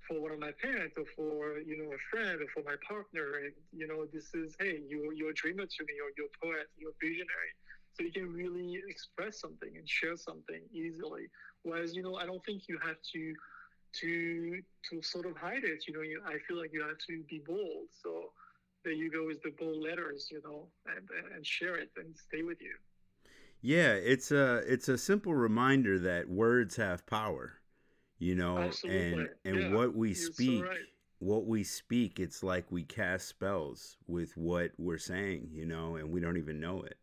for 0.07 0.19
one 0.19 0.31
of 0.31 0.39
my 0.39 0.51
parents 0.61 0.95
or 0.97 1.05
for 1.15 1.59
you 1.59 1.77
know 1.77 1.91
a 1.93 2.01
friend 2.09 2.41
or 2.41 2.47
for 2.53 2.63
my 2.63 2.75
partner, 2.87 3.39
and 3.45 3.53
you 3.71 3.87
know 3.87 4.05
this 4.11 4.33
is 4.33 4.55
hey, 4.59 4.79
you 4.87 5.11
you're 5.15 5.31
a 5.31 5.33
dreamer 5.33 5.65
to 5.65 5.81
me 5.85 5.95
or 6.03 6.11
you're 6.17 6.27
a 6.27 6.37
poet, 6.43 6.67
you're 6.77 6.91
a 6.91 6.99
visionary, 7.01 7.51
so 7.93 8.03
you 8.03 8.11
can 8.11 8.33
really 8.33 8.81
express 8.87 9.39
something 9.39 9.77
and 9.77 9.87
share 9.87 10.17
something 10.17 10.61
easily. 10.73 11.27
Whereas 11.63 11.95
you 11.95 12.03
know 12.03 12.15
I 12.15 12.25
don't 12.25 12.43
think 12.45 12.63
you 12.67 12.77
have 12.83 12.97
to 13.13 13.33
to 14.01 14.61
to 14.89 15.01
sort 15.01 15.25
of 15.25 15.37
hide 15.37 15.63
it. 15.63 15.85
You 15.87 15.93
know, 15.93 16.01
you, 16.01 16.21
I 16.25 16.37
feel 16.47 16.57
like 16.57 16.71
you 16.73 16.81
have 16.81 16.97
to 17.07 17.23
be 17.29 17.41
bold. 17.45 17.87
So 18.03 18.31
you 18.89 19.11
go 19.11 19.25
with 19.25 19.41
the 19.43 19.51
bold 19.51 19.83
letters, 19.83 20.29
you 20.31 20.41
know, 20.43 20.67
and 20.87 21.07
and 21.35 21.45
share 21.45 21.75
it 21.75 21.91
and 21.97 22.15
stay 22.15 22.43
with 22.43 22.61
you. 22.61 22.75
Yeah, 23.61 23.93
it's 23.93 24.31
a 24.31 24.63
it's 24.67 24.89
a 24.89 24.97
simple 24.97 25.35
reminder 25.35 25.99
that 25.99 26.29
words 26.29 26.75
have 26.77 27.05
power 27.05 27.61
you 28.21 28.35
know 28.35 28.59
Absolutely. 28.59 29.13
and 29.13 29.29
and 29.43 29.61
yeah, 29.63 29.75
what 29.75 29.95
we 29.95 30.13
speak 30.13 30.63
so 30.63 30.69
right. 30.69 30.77
what 31.19 31.47
we 31.47 31.63
speak 31.63 32.19
it's 32.19 32.43
like 32.43 32.65
we 32.69 32.83
cast 32.83 33.27
spells 33.27 33.97
with 34.07 34.37
what 34.37 34.71
we're 34.77 34.99
saying 34.99 35.49
you 35.51 35.65
know 35.65 35.95
and 35.95 36.09
we 36.09 36.21
don't 36.21 36.37
even 36.37 36.59
know 36.59 36.83
it 36.83 36.97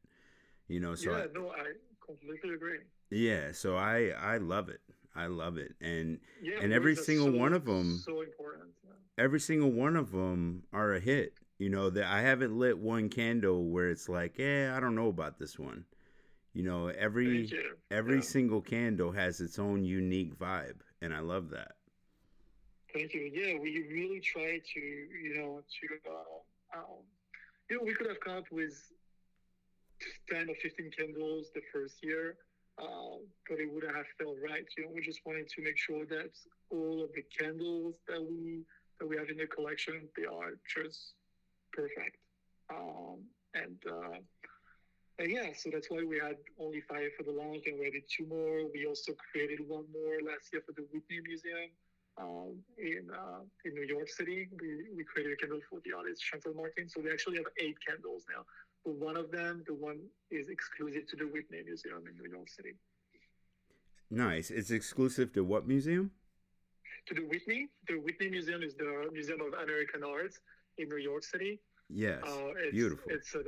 you 0.68 0.78
know 0.78 0.94
so 0.94 1.11
yeah 1.11 1.25
I, 1.25 1.26
no 1.35 1.50
i 1.50 1.73
completely 2.06 2.54
agree 2.54 2.78
yeah 3.11 3.50
so 3.52 3.76
i 3.76 4.12
i 4.20 4.37
love 4.37 4.68
it 4.68 4.80
i 5.16 5.26
love 5.26 5.56
it 5.58 5.75
and 5.80 6.20
yeah, 6.40 6.61
and 6.62 6.73
every 6.73 6.94
single 6.94 7.32
so, 7.32 7.37
one 7.37 7.52
of 7.52 7.64
them 7.64 8.00
so 8.04 8.23
important 8.23 8.68
yeah. 8.85 9.25
every 9.25 9.40
single 9.40 9.73
one 9.73 9.97
of 9.97 10.12
them 10.12 10.62
are 10.73 10.94
a 10.94 11.00
hit 11.00 11.35
you 11.59 11.69
know 11.69 11.91
that 11.91 12.05
i 12.05 12.21
haven't 12.21 12.57
lit 12.57 12.79
one 12.79 13.09
candle 13.09 13.65
where 13.65 13.88
it's 13.91 14.09
like 14.09 14.38
yeah 14.38 14.75
i 14.77 14.81
don't 14.81 14.95
know 14.95 15.09
about 15.09 15.38
this 15.38 15.59
one 15.59 15.85
you 16.55 16.62
know 16.62 16.88
every 16.88 17.47
you. 17.47 17.77
every 17.91 18.17
yeah. 18.17 18.23
single 18.23 18.61
candle 18.61 19.12
has 19.12 19.41
its 19.41 19.59
own 19.59 19.85
unique 19.85 20.38
vibe 20.38 20.81
and 21.00 21.15
I 21.15 21.21
love 21.21 21.50
that. 21.50 21.73
Thank 22.93 23.15
you. 23.15 23.31
Yeah, 23.33 23.59
we 23.61 23.85
really 23.91 24.21
try 24.21 24.61
to, 24.75 24.81
you 24.81 25.35
know, 25.37 25.61
to, 25.61 26.11
uh, 26.11 26.79
um, 26.79 27.03
you 27.69 27.77
know, 27.77 27.83
we 27.85 27.95
could 27.95 28.09
have 28.09 28.21
come 28.21 28.38
up 28.38 28.50
with 28.50 28.75
10 30.31 30.49
or 30.49 30.55
15 30.62 30.91
candles 30.97 31.49
the 31.55 31.61
first 31.73 31.97
year, 32.03 32.37
uh, 32.79 33.19
but 33.49 33.59
it 33.59 33.73
wouldn't 33.73 33.95
have 33.95 34.07
felt 34.19 34.37
right. 34.43 34.65
You 34.77 34.85
know, 34.85 34.91
we 34.95 35.03
just 35.03 35.21
wanted 35.27 35.49
to 35.49 35.62
make 35.62 35.77
sure 35.77 36.07
that 36.07 36.31
all 36.71 37.05
of 37.05 37.11
the 37.15 37.25
candles 37.38 37.97
that 38.09 38.21
we 38.21 38.65
that 38.99 39.07
we 39.07 39.17
have 39.17 39.29
in 39.29 39.37
the 39.37 39.47
collection 39.47 40.09
they 40.17 40.25
are 40.25 40.59
just 40.67 41.15
perfect. 41.73 42.17
Um, 42.71 43.25
and 43.55 43.79
uh, 43.87 44.19
and 45.19 45.31
yeah, 45.31 45.51
so 45.57 45.71
that's 45.73 45.91
why 45.91 46.05
we 46.05 46.19
had 46.19 46.37
only 46.61 46.81
five 46.81 47.11
for 47.17 47.25
the 47.25 47.33
launch, 47.33 47.65
and 47.67 47.79
we 47.79 47.87
added 47.89 48.05
two 48.07 48.27
more. 48.27 48.71
We 48.73 48.87
also 48.87 49.13
created 49.33 49.61
one 49.67 49.85
more 49.93 50.23
last 50.23 50.53
year 50.53 50.63
for 50.65 50.73
the 50.73 50.87
Whitney 50.93 51.21
Museum 51.27 51.71
um, 52.21 52.55
in 52.79 53.09
uh, 53.11 53.43
in 53.65 53.75
New 53.75 53.87
York 53.87 54.09
City. 54.09 54.49
We, 54.61 54.95
we 54.95 55.05
created 55.05 55.33
a 55.33 55.37
candle 55.37 55.61
for 55.69 55.81
the 55.85 55.97
artist 55.97 56.23
Chantal 56.23 56.55
Martin. 56.55 56.89
So 56.89 57.01
we 57.01 57.11
actually 57.11 57.39
have 57.39 57.51
eight 57.59 57.77
candles 57.85 58.25
now. 58.31 58.45
But 58.85 58.95
one 58.95 59.17
of 59.17 59.31
them, 59.31 59.65
the 59.67 59.75
one 59.75 59.99
is 60.31 60.49
exclusive 60.49 61.09
to 61.11 61.17
the 61.17 61.25
Whitney 61.25 61.63
Museum 61.65 62.05
in 62.07 62.15
New 62.17 62.31
York 62.31 62.49
City. 62.49 62.75
Nice. 64.11 64.51
It's 64.51 64.71
exclusive 64.71 65.33
to 65.35 65.45
what 65.45 65.67
museum? 65.67 66.13
To 67.07 67.15
the 67.15 67.27
Whitney. 67.27 67.69
The 67.89 67.97
Whitney 67.97 68.31
Museum 68.31 68.63
is 68.63 68.75
the 68.75 69.11
Museum 69.13 69.41
of 69.41 69.53
American 69.61 70.05
Art 70.05 70.33
in 70.78 70.88
New 70.88 70.99
York 70.99 71.25
City. 71.25 71.61
Yes. 71.88 72.23
Uh, 72.25 72.52
it's, 72.58 72.73
Beautiful. 72.73 73.11
It's 73.11 73.35
a, 73.35 73.42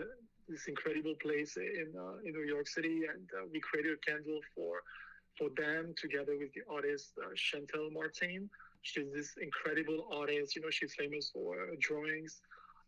this 0.49 0.67
incredible 0.67 1.15
place 1.23 1.57
in 1.57 1.89
uh, 1.97 2.19
in 2.25 2.33
New 2.33 2.47
York 2.47 2.67
City, 2.67 3.03
and 3.13 3.29
uh, 3.39 3.47
we 3.53 3.61
created 3.61 3.93
a 3.99 4.11
candle 4.11 4.41
for 4.55 4.83
for 5.39 5.49
them 5.57 5.95
together 5.97 6.37
with 6.39 6.53
the 6.55 6.63
artist 6.69 7.13
uh, 7.23 7.29
Chantal 7.35 7.91
Martin. 7.91 8.51
She's 8.83 9.13
this 9.15 9.31
incredible 9.41 10.09
artist. 10.13 10.57
You 10.57 10.63
know, 10.63 10.71
she's 10.71 10.95
famous 10.95 11.31
for 11.33 11.55
drawings. 11.79 12.41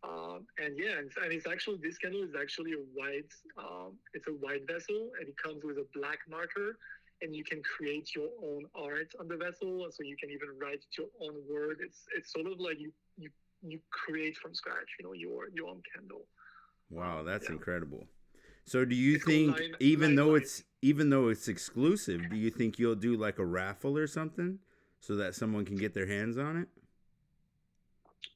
Um, 0.04 0.46
and 0.58 0.76
yeah, 0.76 0.98
and, 0.98 1.10
and, 1.22 1.32
it's 1.32 1.46
actually 1.46 1.78
this 1.80 1.96
candle 1.96 2.24
is 2.24 2.34
actually 2.38 2.72
a 2.72 2.82
white. 2.92 3.32
Um, 3.56 3.92
it's 4.14 4.26
a 4.26 4.32
white 4.32 4.66
vessel, 4.66 5.10
and 5.18 5.28
it 5.28 5.36
comes 5.36 5.62
with 5.62 5.78
a 5.78 5.86
black 5.94 6.18
marker, 6.28 6.76
and 7.20 7.36
you 7.36 7.44
can 7.44 7.62
create 7.62 8.12
your 8.16 8.30
own 8.42 8.64
art 8.74 9.12
on 9.20 9.28
the 9.28 9.36
vessel. 9.36 9.86
So 9.92 10.02
you 10.02 10.16
can 10.16 10.30
even 10.30 10.48
write 10.60 10.82
your 10.98 11.06
own 11.20 11.36
word. 11.48 11.78
It's 11.80 12.00
it's 12.16 12.32
sort 12.32 12.46
of 12.46 12.58
like 12.58 12.80
you 12.80 12.90
you 13.16 13.30
you 13.62 13.80
create 13.90 14.36
from 14.36 14.54
scratch. 14.54 14.88
You 14.98 15.06
know, 15.06 15.12
your 15.12 15.48
your 15.54 15.68
own 15.68 15.82
candle. 15.94 16.26
Wow, 16.90 17.22
that's 17.22 17.48
yeah. 17.48 17.56
incredible. 17.56 18.06
So 18.64 18.84
do 18.84 18.94
you 18.94 19.16
it's 19.16 19.24
think 19.24 19.58
nine, 19.58 19.74
even 19.80 20.10
nine 20.10 20.16
though 20.16 20.34
it's 20.34 20.64
even 20.82 21.10
though 21.10 21.28
it's 21.28 21.48
exclusive, 21.48 22.28
do 22.30 22.36
you 22.36 22.50
think 22.50 22.78
you'll 22.78 22.94
do 22.94 23.16
like 23.16 23.38
a 23.38 23.44
raffle 23.44 23.96
or 23.96 24.06
something 24.06 24.58
so 25.00 25.16
that 25.16 25.34
someone 25.34 25.64
can 25.64 25.76
get 25.76 25.94
their 25.94 26.06
hands 26.06 26.38
on 26.38 26.56
it? 26.56 26.68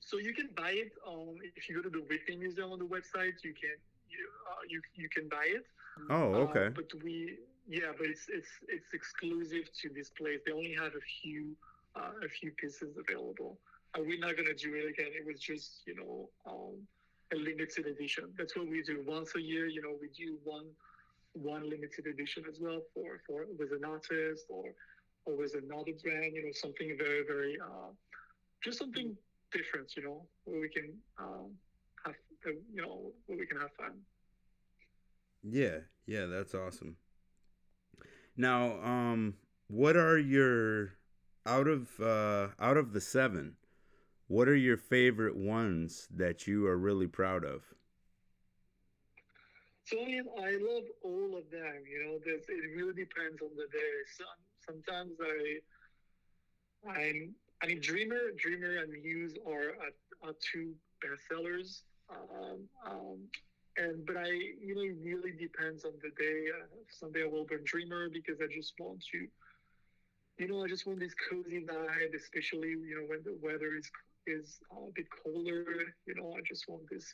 So 0.00 0.18
you 0.18 0.32
can 0.32 0.48
buy 0.56 0.70
it 0.70 0.92
um, 1.06 1.36
if 1.56 1.68
you 1.68 1.76
go 1.76 1.82
to 1.82 1.90
the 1.90 2.04
Whitney 2.08 2.36
Museum 2.36 2.70
on 2.70 2.78
the 2.78 2.86
website. 2.86 3.42
You 3.42 3.54
can 3.54 3.76
you 4.08 4.28
uh, 4.50 4.62
you, 4.68 4.80
you 4.94 5.08
can 5.08 5.28
buy 5.28 5.46
it. 5.46 5.66
Oh, 6.10 6.34
uh, 6.34 6.38
okay. 6.48 6.66
Uh, 6.66 6.70
but 6.70 6.86
we 7.02 7.38
yeah, 7.68 7.90
but 7.96 8.06
it's 8.06 8.26
it's 8.28 8.48
it's 8.68 8.94
exclusive 8.94 9.64
to 9.82 9.88
this 9.90 10.10
place. 10.10 10.40
They 10.46 10.52
only 10.52 10.74
have 10.74 10.94
a 10.94 11.04
few 11.20 11.56
uh, 11.96 12.24
a 12.24 12.28
few 12.28 12.52
pieces 12.52 12.96
available. 12.96 13.58
We're 13.98 14.18
not 14.18 14.36
gonna 14.36 14.54
do 14.54 14.74
it 14.74 14.88
again. 14.90 15.12
It 15.14 15.26
was 15.26 15.40
just 15.40 15.82
you 15.86 15.94
know 15.96 16.28
um, 16.46 16.86
a 17.32 17.36
limited 17.36 17.86
edition. 17.86 18.24
That's 18.36 18.56
what 18.56 18.68
we 18.68 18.82
do 18.82 19.02
once 19.06 19.34
a 19.36 19.40
year. 19.40 19.66
You 19.66 19.82
know, 19.82 19.96
we 20.00 20.08
do 20.08 20.38
one 20.44 20.66
one 21.32 21.68
limited 21.68 22.06
edition 22.06 22.44
as 22.48 22.58
well 22.60 22.80
for 22.94 23.20
for 23.26 23.46
with 23.58 23.72
an 23.72 23.84
artist 23.84 24.46
or 24.48 24.72
or 25.24 25.36
with 25.36 25.54
another 25.54 25.92
brand. 26.02 26.34
You 26.34 26.44
know, 26.44 26.52
something 26.52 26.96
very 26.98 27.24
very 27.26 27.58
uh, 27.60 27.90
just 28.62 28.78
something 28.78 29.16
different. 29.52 29.92
You 29.96 30.04
know, 30.04 30.26
where 30.44 30.60
we 30.60 30.68
can 30.68 30.92
um, 31.18 31.52
have 32.04 32.14
uh, 32.46 32.50
you 32.72 32.82
know 32.82 33.12
where 33.26 33.38
we 33.38 33.46
can 33.46 33.60
have 33.60 33.72
fun. 33.78 33.92
Yeah, 35.42 35.78
yeah, 36.06 36.26
that's 36.26 36.54
awesome. 36.54 36.96
Now, 38.36 38.80
um, 38.82 39.34
what 39.68 39.96
are 39.96 40.18
your 40.18 40.94
out 41.46 41.66
of 41.66 42.00
uh, 42.00 42.48
out 42.60 42.76
of 42.76 42.92
the 42.92 43.00
seven? 43.00 43.56
What 44.28 44.48
are 44.48 44.56
your 44.56 44.76
favorite 44.76 45.36
ones 45.36 46.08
that 46.14 46.46
you 46.46 46.66
are 46.66 46.76
really 46.76 47.06
proud 47.06 47.44
of? 47.44 47.62
So 49.84 50.00
I 50.02 50.04
mean, 50.06 50.24
I 50.38 50.50
love 50.58 50.84
all 51.04 51.38
of 51.38 51.48
them. 51.50 51.84
You 51.88 52.04
know, 52.04 52.18
there's, 52.24 52.42
it 52.48 52.76
really 52.76 52.94
depends 52.94 53.40
on 53.40 53.50
the 53.56 53.68
day. 53.72 53.94
Some, 54.18 54.82
sometimes 54.82 55.12
I, 55.22 55.60
I'm, 56.90 57.34
I 57.62 57.66
mean, 57.66 57.80
Dreamer, 57.80 58.32
Dreamer, 58.36 58.78
and 58.82 58.92
Muse 58.92 59.34
are, 59.46 59.74
are 60.22 60.34
two 60.52 60.74
bestsellers. 61.02 61.82
Um, 62.10 62.68
um, 62.84 63.18
and 63.76 64.04
but 64.06 64.16
I, 64.16 64.28
you 64.28 64.74
know, 64.74 64.82
it 64.82 64.96
really 65.02 65.32
depends 65.38 65.84
on 65.84 65.92
the 66.02 66.10
day. 66.20 66.46
Uh, 66.50 66.66
someday 66.90 67.22
I 67.22 67.26
will 67.26 67.44
burn 67.44 67.62
Dreamer 67.64 68.08
because 68.12 68.40
I 68.40 68.46
just 68.52 68.74
want 68.78 69.04
to, 69.12 69.28
you 70.38 70.48
know, 70.48 70.64
I 70.64 70.68
just 70.68 70.86
want 70.86 70.98
this 71.00 71.14
cozy 71.30 71.60
night, 71.60 72.10
especially 72.14 72.70
you 72.70 72.96
know 72.96 73.06
when 73.06 73.22
the 73.24 73.36
weather 73.42 73.76
is 73.76 73.90
is 74.26 74.58
a 74.70 74.90
bit 74.94 75.06
colder. 75.22 75.64
You 76.06 76.14
know, 76.14 76.34
I 76.36 76.40
just 76.46 76.68
want 76.68 76.82
this 76.90 77.12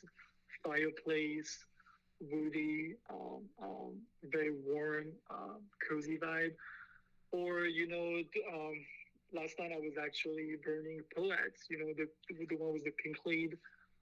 fireplace, 0.63 1.57
woody, 2.19 2.95
um, 3.09 3.43
um, 3.61 3.93
very 4.23 4.51
warm, 4.65 5.07
um, 5.29 5.61
cozy 5.87 6.17
vibe. 6.17 6.55
Or, 7.31 7.65
you 7.65 7.87
know, 7.87 8.21
um, 8.53 8.73
last 9.33 9.55
night 9.59 9.71
I 9.73 9.79
was 9.79 9.93
actually 10.03 10.55
burning 10.63 11.01
Poets, 11.15 11.65
you 11.69 11.79
know, 11.79 11.93
the, 11.97 12.07
the 12.49 12.55
one 12.55 12.73
with 12.73 12.83
the 12.83 12.93
pink 13.03 13.17
lead. 13.25 13.57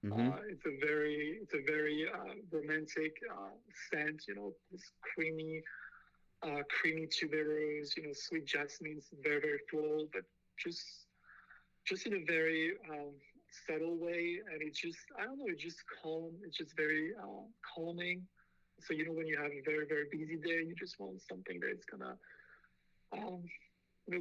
Mm-hmm. 0.06 0.30
Uh, 0.30 0.36
it's 0.50 0.66
a 0.66 0.84
very 0.84 1.38
it's 1.44 1.54
a 1.54 1.62
very 1.72 2.08
uh, 2.12 2.34
romantic 2.52 3.14
uh, 3.32 3.54
scent. 3.88 4.24
You 4.28 4.34
know, 4.34 4.54
this 4.72 4.82
creamy, 5.02 5.62
uh, 6.42 6.64
creamy 6.70 7.06
tuberose. 7.06 7.96
You 7.96 8.08
know, 8.08 8.14
sweet 8.14 8.48
jasmine. 8.48 9.00
very 9.24 9.40
very 9.40 9.60
full, 9.70 10.08
but 10.12 10.24
just 10.58 11.06
just 11.86 12.06
in 12.06 12.14
a 12.14 12.24
very 12.26 12.74
um, 12.90 13.14
subtle 13.68 13.98
way, 13.98 14.40
and 14.52 14.62
it 14.62 14.76
just 14.76 15.00
I 15.20 15.26
don't 15.26 15.38
know. 15.38 15.46
It's 15.48 15.64
just 15.64 15.80
calm. 16.02 16.32
It's 16.46 16.58
just 16.58 16.76
very 16.76 17.12
uh, 17.22 17.46
calming. 17.76 18.24
So 18.82 18.94
you 18.94 19.06
know, 19.06 19.14
when 19.14 19.28
you 19.28 19.38
have 19.38 19.52
a 19.52 19.62
very 19.66 19.86
very 19.88 20.06
busy 20.12 20.38
day, 20.38 20.64
you 20.68 20.76
just 20.78 21.00
want 21.00 21.22
something 21.22 21.60
that's 21.60 21.86
gonna 21.86 22.18
um, 23.14 23.44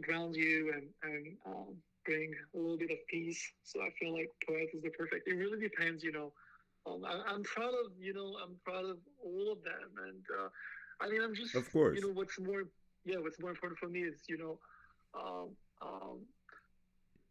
ground 0.03 0.37
you 0.37 0.73
and 0.75 0.89
and 1.03 1.37
um, 1.47 1.77
bring 2.05 2.33
a 2.55 2.59
little 2.59 2.79
bit 2.79 2.91
of 2.91 2.99
peace. 3.09 3.43
So 3.65 3.81
I 3.81 3.91
feel 3.99 4.13
like 4.13 4.31
Poet 4.47 4.69
is 4.75 4.83
the 4.83 4.91
perfect. 4.91 5.29
It 5.29 5.35
really 5.35 5.61
depends, 5.61 6.03
you 6.03 6.13
know. 6.13 6.33
Um, 6.87 7.05
I, 7.05 7.35
am 7.35 7.43
proud 7.43 7.75
of 7.75 7.93
you 8.01 8.15
know 8.15 8.37
I'm 8.43 8.57
proud 8.65 8.85
of 8.85 8.99
all 9.23 9.53
of 9.53 9.63
them, 9.63 9.91
and 10.09 10.25
uh, 10.41 10.49
I 11.01 11.09
mean 11.09 11.23
I'm 11.23 11.35
just 11.35 11.55
of 11.55 11.71
course 11.73 11.97
you 11.97 12.07
know 12.07 12.13
what's 12.15 12.41
more 12.41 12.65
yeah 13.05 13.17
what's 13.19 13.39
more 13.39 13.51
important 13.51 13.79
for 13.79 13.89
me 13.89 14.01
is 14.01 14.23
you 14.29 14.39
know 14.39 14.59
um, 15.15 15.49
um, 15.83 16.21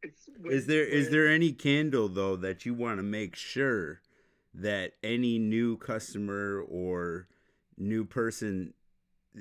it's 0.02 0.30
when, 0.40 0.54
is 0.54 0.66
there 0.68 0.84
is 0.86 1.10
there 1.10 1.28
any 1.28 1.52
candle 1.52 2.08
though 2.08 2.36
that 2.38 2.66
you 2.66 2.74
want 2.74 2.98
to 2.98 3.04
make 3.04 3.36
sure 3.36 4.02
that 4.54 4.94
any 5.04 5.38
new 5.38 5.78
customer 5.78 6.62
or 6.68 7.28
new 7.78 8.04
person 8.06 8.74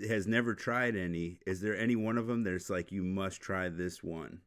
has 0.09 0.27
never 0.27 0.55
tried 0.55 0.97
any? 0.97 1.39
Is 1.47 1.61
there 1.61 1.77
any 1.77 1.97
one 1.97 2.19
of 2.19 2.27
them 2.27 2.43
that's 2.43 2.71
like 2.71 2.93
you 2.93 3.03
must 3.03 3.41
try 3.41 3.69
this 3.69 4.03
one. 4.03 4.41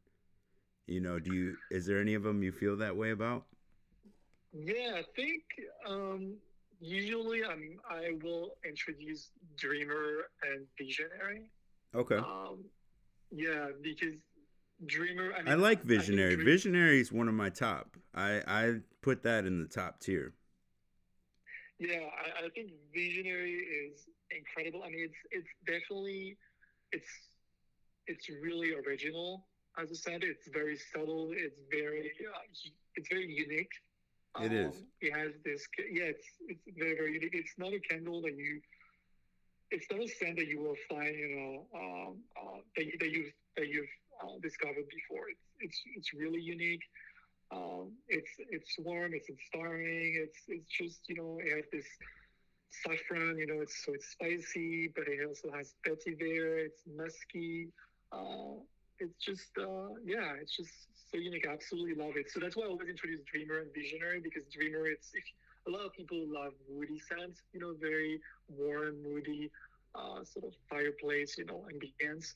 You 0.86 1.00
know 1.00 1.18
do 1.18 1.32
you 1.32 1.56
is 1.70 1.86
there 1.86 2.00
any 2.00 2.14
of 2.14 2.22
them 2.22 2.42
you 2.42 2.52
feel 2.52 2.76
that 2.76 2.96
way 2.96 3.10
about? 3.10 3.44
Yeah 4.52 4.96
i 4.96 5.02
think 5.16 5.42
um 5.86 6.34
usually 6.80 7.44
i'm 7.44 7.78
i 7.88 8.10
will 8.22 8.50
introduce 8.66 9.30
dreamer 9.56 10.28
and 10.42 10.66
visionary. 10.78 11.50
Okay. 11.94 12.16
Um 12.16 12.64
yeah 13.30 13.68
because 13.82 14.14
dreamer 14.86 15.32
i, 15.34 15.42
mean, 15.42 15.52
I 15.52 15.54
like 15.54 15.82
visionary 15.82 16.32
I 16.32 16.34
Dream- 16.34 16.46
visionary 16.46 17.00
is 17.00 17.12
one 17.12 17.28
of 17.28 17.34
my 17.34 17.50
top 17.50 17.96
i 18.14 18.42
i 18.46 18.74
put 19.00 19.22
that 19.22 19.44
in 19.46 19.60
the 19.60 19.68
top 19.68 20.00
tier 20.00 20.34
yeah 21.78 21.98
I, 21.98 22.46
I 22.46 22.48
think 22.50 22.72
visionary 22.94 23.52
is 23.52 24.06
incredible. 24.36 24.82
I 24.84 24.90
mean, 24.90 25.04
it's 25.04 25.20
it's 25.30 25.52
definitely 25.66 26.36
it's 26.92 27.08
it's 28.06 28.28
really 28.42 28.74
original 28.86 29.46
as 29.78 29.90
a 29.90 29.96
scent. 29.96 30.24
It's 30.24 30.48
very 30.52 30.76
subtle. 30.76 31.30
It's 31.32 31.58
very 31.70 32.10
uh, 32.28 32.38
it's 32.96 33.08
very 33.08 33.32
unique. 33.32 33.72
It 34.40 34.48
um, 34.48 34.52
is. 34.52 34.74
It 35.00 35.14
has 35.14 35.32
this. 35.44 35.66
Yeah, 35.90 36.04
it's 36.04 36.26
it's 36.48 36.78
very 36.78 36.94
very 36.94 37.14
unique. 37.14 37.34
It's 37.34 37.54
not 37.58 37.72
a 37.72 37.80
candle 37.80 38.22
that 38.22 38.36
you. 38.36 38.60
It's 39.70 39.86
not 39.90 40.00
a 40.00 40.08
scent 40.08 40.36
that 40.36 40.48
you 40.48 40.60
will 40.60 40.76
find, 40.90 41.16
you 41.16 41.30
know, 41.34 41.66
um, 41.74 42.16
uh, 42.36 42.58
that, 42.76 42.84
you, 42.84 42.92
that 43.00 43.10
you've 43.10 43.32
that 43.56 43.68
you've 43.68 43.88
discovered 44.30 44.74
before. 44.76 45.14
It's 45.16 45.34
it's 45.60 45.78
it's 45.96 46.00
really 46.02 46.40
unique. 46.40 46.82
Um, 47.50 47.92
it's 48.08 48.30
it's 48.50 48.72
warm. 48.78 49.12
It's 49.14 49.28
inspiring. 49.28 50.16
It's 50.16 50.38
it's 50.48 50.70
just 50.70 51.00
you 51.08 51.16
know 51.16 51.38
it 51.42 51.54
has 51.56 51.66
this 51.72 51.86
saffron. 52.70 53.36
You 53.38 53.46
know, 53.46 53.60
it's 53.60 53.84
so 53.84 53.92
it's 53.92 54.08
spicy, 54.12 54.88
but 54.94 55.04
it 55.08 55.20
also 55.26 55.50
has 55.56 55.74
vetiver. 55.86 56.66
It's 56.66 56.82
musky. 56.86 57.68
Uh, 58.12 58.60
it's 58.98 59.18
just 59.24 59.50
uh, 59.58 59.94
yeah, 60.04 60.32
it's 60.40 60.56
just 60.56 60.72
so 61.10 61.18
unique. 61.18 61.46
I 61.48 61.52
absolutely 61.52 61.94
love 61.94 62.16
it. 62.16 62.30
So 62.30 62.40
that's 62.40 62.56
why 62.56 62.64
I 62.64 62.68
always 62.68 62.88
introduce 62.88 63.20
Dreamer 63.30 63.60
and 63.60 63.70
Visionary 63.74 64.20
because 64.20 64.44
Dreamer, 64.52 64.86
it's 64.86 65.10
if 65.14 65.24
a 65.66 65.70
lot 65.70 65.84
of 65.86 65.92
people 65.92 66.18
love 66.26 66.52
woody 66.68 66.98
scents. 66.98 67.42
You 67.52 67.60
know, 67.60 67.74
very 67.80 68.20
warm, 68.48 69.02
moody, 69.02 69.50
uh, 69.94 70.24
sort 70.24 70.46
of 70.46 70.54
fireplace. 70.70 71.36
You 71.38 71.46
know, 71.46 71.66
ambience. 71.72 72.34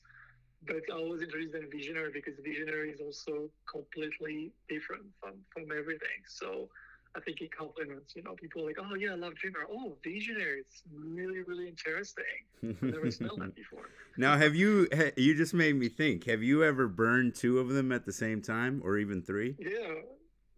But 0.65 0.81
I 0.91 0.95
always 0.97 1.21
introduce 1.21 1.51
them 1.51 1.69
Visionary 1.71 2.11
because 2.13 2.33
Visionary 2.43 2.91
is 2.91 2.99
also 2.99 3.49
completely 3.71 4.51
different 4.67 5.03
from 5.21 5.33
from 5.53 5.71
everything. 5.71 6.25
So 6.27 6.69
I 7.15 7.19
think 7.19 7.41
it 7.41 7.55
complements, 7.55 8.15
you 8.15 8.21
know, 8.23 8.35
people 8.35 8.65
like, 8.65 8.77
oh 8.79 8.95
yeah, 8.95 9.11
I 9.11 9.15
love 9.15 9.35
Dreamer. 9.35 9.65
Oh, 9.71 9.97
Visionary, 10.03 10.59
it's 10.59 10.83
really, 10.93 11.41
really 11.41 11.67
interesting. 11.67 12.23
I've 12.63 12.81
never 12.81 13.11
smelled 13.11 13.41
that 13.41 13.55
before. 13.55 13.89
Now, 14.17 14.37
have 14.37 14.55
you? 14.55 14.87
You 15.15 15.35
just 15.35 15.53
made 15.53 15.75
me 15.75 15.89
think. 15.89 16.25
Have 16.25 16.43
you 16.43 16.63
ever 16.63 16.87
burned 16.87 17.35
two 17.35 17.59
of 17.59 17.69
them 17.69 17.91
at 17.91 18.05
the 18.05 18.13
same 18.13 18.41
time, 18.41 18.81
or 18.83 18.97
even 18.97 19.21
three? 19.21 19.55
Yeah, 19.59 19.69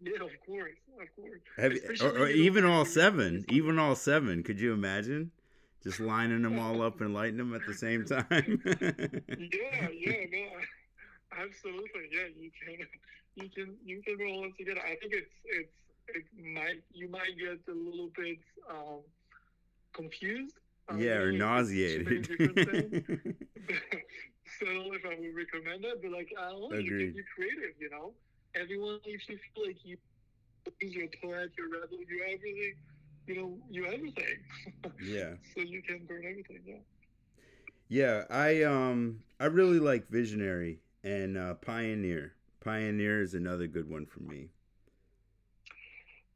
yeah, 0.00 0.22
of 0.22 0.30
course, 0.46 0.72
of 1.00 1.08
course. 1.16 1.40
Have 1.56 1.72
you, 1.72 1.80
or, 2.02 2.24
or 2.24 2.28
even 2.28 2.64
all 2.64 2.84
seven? 2.84 3.44
Even 3.48 3.78
all 3.78 3.94
seven? 3.94 4.42
Could 4.42 4.60
you 4.60 4.72
imagine? 4.72 5.30
Just 5.82 6.00
lining 6.00 6.42
them 6.42 6.58
all 6.58 6.82
up 6.82 7.00
and 7.00 7.14
lighting 7.14 7.38
them 7.38 7.54
at 7.54 7.66
the 7.66 7.74
same 7.74 8.04
time. 8.04 8.62
yeah, 8.80 9.88
yeah, 9.88 10.26
no, 10.30 10.46
absolutely. 11.32 12.10
Yeah, 12.12 12.28
you 12.38 12.50
can, 12.60 12.86
you 13.34 13.48
can, 13.48 13.76
you 13.82 14.02
can 14.02 14.18
roll 14.18 14.42
them 14.42 14.52
together. 14.58 14.80
I 14.84 14.96
think 14.96 15.14
it's 15.14 15.30
it's 15.44 15.72
it 16.08 16.24
might 16.54 16.82
you 16.92 17.08
might 17.08 17.38
get 17.38 17.60
a 17.68 17.76
little 17.76 18.10
bit 18.16 18.38
um, 18.68 19.00
confused. 19.94 20.56
Yeah, 20.96 21.18
or 21.18 21.32
nauseated. 21.32 22.26
so 24.58 24.66
if 24.66 25.04
I 25.06 25.16
would 25.18 25.36
recommend 25.36 25.84
it, 25.84 26.02
but 26.02 26.10
like 26.10 26.32
I 26.38 26.50
don't 26.50 26.72
know, 26.72 26.78
you 26.78 26.90
can 26.90 27.12
be 27.12 27.22
creative. 27.34 27.76
You 27.78 27.90
know, 27.90 28.12
everyone 28.54 28.98
if 29.04 29.28
you 29.28 29.38
feel 29.54 29.66
like 29.66 29.84
you 29.84 29.96
you're 30.80 31.08
poet, 31.22 31.52
you're 31.56 31.68
rebel, 31.68 31.98
you're 32.08 32.24
everything. 32.24 32.74
You 33.26 33.36
know, 33.36 33.58
you 33.70 33.86
everything. 33.86 34.38
Yeah. 34.98 35.34
so 35.54 35.60
you 35.60 35.82
can 35.82 36.04
burn 36.06 36.24
everything. 36.28 36.60
Yeah. 36.66 36.76
Yeah, 37.88 38.24
I 38.30 38.62
um 38.62 39.22
I 39.40 39.46
really 39.46 39.78
like 39.78 40.08
Visionary 40.08 40.80
and 41.02 41.36
uh, 41.36 41.54
Pioneer. 41.54 42.34
Pioneer 42.60 43.20
is 43.22 43.34
another 43.34 43.66
good 43.66 43.88
one 43.88 44.06
for 44.06 44.20
me. 44.20 44.50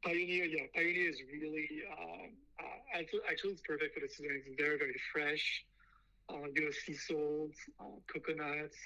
Pioneer, 0.03 0.45
yeah, 0.45 0.65
Pioneer 0.75 1.09
is 1.09 1.21
really 1.31 1.67
um, 1.91 2.31
uh, 2.59 2.97
actually, 2.99 3.21
actually 3.29 3.51
it's 3.53 3.61
perfect 3.61 3.93
for 3.93 4.01
the 4.01 4.07
season. 4.07 4.41
It's 4.45 4.61
very 4.61 4.77
very 4.77 4.95
fresh. 5.11 5.65
Uh, 6.29 6.47
you 6.53 6.65
know, 6.65 6.71
sea 6.71 6.95
salt, 6.95 7.51
uh, 7.79 7.97
coconuts. 8.11 8.77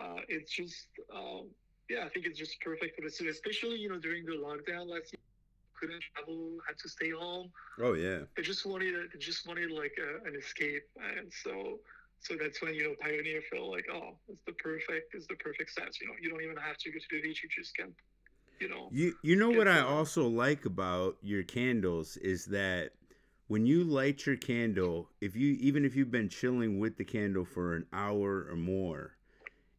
Uh, 0.00 0.20
it's 0.28 0.52
just 0.52 0.88
um, 1.14 1.46
yeah, 1.88 2.04
I 2.04 2.08
think 2.08 2.26
it's 2.26 2.38
just 2.38 2.60
perfect 2.60 2.96
for 2.96 3.02
the 3.02 3.10
season, 3.10 3.28
especially 3.28 3.76
you 3.76 3.88
know 3.88 3.98
during 3.98 4.24
the 4.24 4.32
lockdown 4.32 4.88
last 4.88 5.12
year. 5.12 5.20
Couldn't 5.80 6.02
travel, 6.14 6.58
had 6.66 6.78
to 6.78 6.88
stay 6.88 7.10
home. 7.10 7.50
Oh 7.80 7.94
yeah. 7.94 8.20
They 8.36 8.42
just 8.42 8.66
wanted, 8.66 8.94
they 9.12 9.18
just 9.18 9.46
wanted 9.46 9.70
like 9.70 9.96
a, 9.98 10.28
an 10.28 10.34
escape, 10.36 10.82
and 10.96 11.32
so 11.44 11.78
so 12.20 12.34
that's 12.40 12.60
when 12.60 12.74
you 12.74 12.84
know 12.84 12.94
Pioneer 13.00 13.42
felt 13.52 13.70
like, 13.70 13.86
oh, 13.92 14.18
it's 14.28 14.42
the 14.46 14.52
perfect, 14.54 15.14
it's 15.14 15.26
the 15.28 15.36
perfect 15.36 15.70
sense. 15.70 16.00
You 16.00 16.08
know, 16.08 16.14
you 16.20 16.30
don't 16.30 16.42
even 16.42 16.56
have 16.56 16.76
to 16.78 16.90
go 16.90 16.98
to 16.98 17.04
the 17.12 17.22
beach; 17.22 17.42
you 17.42 17.48
just 17.48 17.76
can 17.76 17.94
you 18.60 18.68
know. 18.68 18.88
You 18.90 19.14
you 19.22 19.36
know 19.36 19.50
what 19.50 19.68
I 19.68 19.80
also 19.80 20.26
like 20.26 20.64
about 20.64 21.16
your 21.22 21.42
candles 21.42 22.16
is 22.16 22.46
that 22.46 22.92
when 23.46 23.66
you 23.66 23.84
light 23.84 24.26
your 24.26 24.36
candle, 24.36 25.10
if 25.20 25.34
you 25.36 25.56
even 25.60 25.84
if 25.84 25.96
you've 25.96 26.10
been 26.10 26.28
chilling 26.28 26.78
with 26.78 26.96
the 26.96 27.04
candle 27.04 27.44
for 27.44 27.74
an 27.74 27.86
hour 27.92 28.46
or 28.50 28.56
more, 28.56 29.12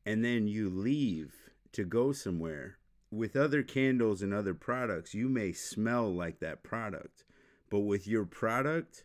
and 0.06 0.24
then 0.24 0.48
you 0.48 0.70
leave 0.70 1.36
to 1.74 1.84
go 1.84 2.12
somewhere 2.12 2.78
with 3.12 3.36
other 3.36 3.64
candles 3.64 4.22
and 4.22 4.34
other 4.34 4.54
products, 4.54 5.14
you 5.14 5.30
may 5.30 5.52
smell 5.52 6.14
like 6.14 6.40
that 6.40 6.64
product. 6.64 7.24
But 7.70 7.80
with 7.80 8.08
your 8.08 8.26
product, 8.26 9.04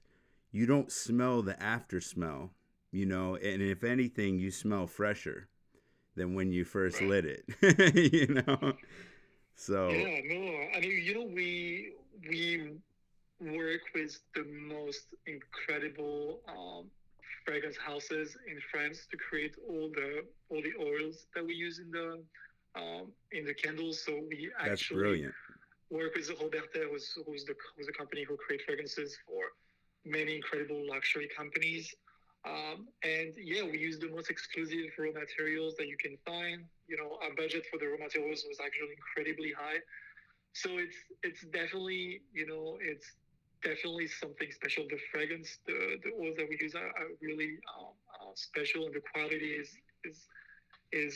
you 0.53 0.67
don't 0.67 0.93
smell 0.93 1.43
the 1.43 1.61
after 1.63 2.01
smell, 2.01 2.51
you 2.91 3.07
know, 3.07 3.37
and 3.37 3.61
if 3.63 3.85
anything, 3.85 4.39
you 4.39 4.51
smell 4.51 4.87
fresher 4.87 5.49
than 6.17 6.35
when 6.35 6.53
you 6.53 6.65
first 6.65 7.01
right. 7.01 7.11
lit 7.11 7.25
it, 7.25 8.13
you 8.13 8.35
know. 8.35 8.75
So 9.57 9.89
yeah, 9.89 10.21
no, 10.25 10.69
I 10.77 10.81
mean, 10.81 11.03
you 11.03 11.15
know, 11.15 11.27
we 11.33 11.93
we 12.29 12.73
work 13.41 13.83
with 13.95 14.19
the 14.35 14.45
most 14.69 15.07
incredible 15.27 16.41
um, 16.49 16.87
fragrance 17.45 17.77
houses 17.77 18.37
in 18.49 18.59
France 18.71 19.07
to 19.11 19.17
create 19.17 19.55
all 19.69 19.91
the 19.95 20.25
all 20.51 20.63
the 20.63 20.73
oils 20.81 21.27
that 21.35 21.45
we 21.45 21.55
use 21.55 21.79
in 21.79 21.91
the 21.91 22.23
um, 22.77 23.13
in 23.33 23.45
the 23.45 23.55
candles. 23.55 24.03
So 24.05 24.21
we 24.29 24.51
That's 24.59 24.73
actually 24.73 24.99
brilliant. 25.01 25.35
work 25.91 26.15
with 26.15 26.29
Robertet, 26.41 26.91
who's 26.91 27.17
who's 27.27 27.45
the 27.45 27.55
who's 27.77 27.87
the 27.87 27.93
company 27.93 28.25
who 28.25 28.37
create 28.37 28.63
fragrances 28.67 29.17
for 29.27 29.43
many 30.05 30.37
incredible 30.37 30.83
luxury 30.89 31.29
companies. 31.37 31.95
Um, 32.47 32.89
and 33.03 33.33
yeah, 33.37 33.63
we 33.65 33.79
use 33.79 33.99
the 33.99 34.11
most 34.11 34.31
exclusive 34.31 34.93
raw 34.99 35.13
materials 35.13 35.75
that 35.79 35.89
you 35.89 35.97
can 35.97 36.17
find. 36.27 36.65
You 36.87 36.97
know, 36.99 37.19
our 37.23 37.35
budget 37.35 37.65
for 37.71 37.79
the 37.79 37.87
raw 37.87 37.97
materials 38.05 38.45
was 38.47 38.59
actually 38.61 38.95
incredibly 38.97 39.53
high. 39.53 39.81
So 40.53 40.79
it's 40.79 40.97
it's 41.23 41.43
definitely 41.47 42.23
you 42.33 42.47
know 42.47 42.79
it's 42.81 43.07
definitely 43.63 44.09
something 44.09 44.51
special. 44.53 44.85
The 44.89 44.99
fragrance, 45.11 45.59
the 45.67 45.97
the 46.05 46.13
oils 46.21 46.37
that 46.37 46.47
we 46.49 46.59
use 46.61 46.75
are, 46.75 46.93
are 47.01 47.11
really 47.23 47.59
um, 47.79 47.95
uh, 48.21 48.33
special, 48.35 48.85
and 48.87 48.95
the 48.95 49.03
quality 49.13 49.57
is 49.57 49.71
is 50.05 50.29
is 50.93 51.15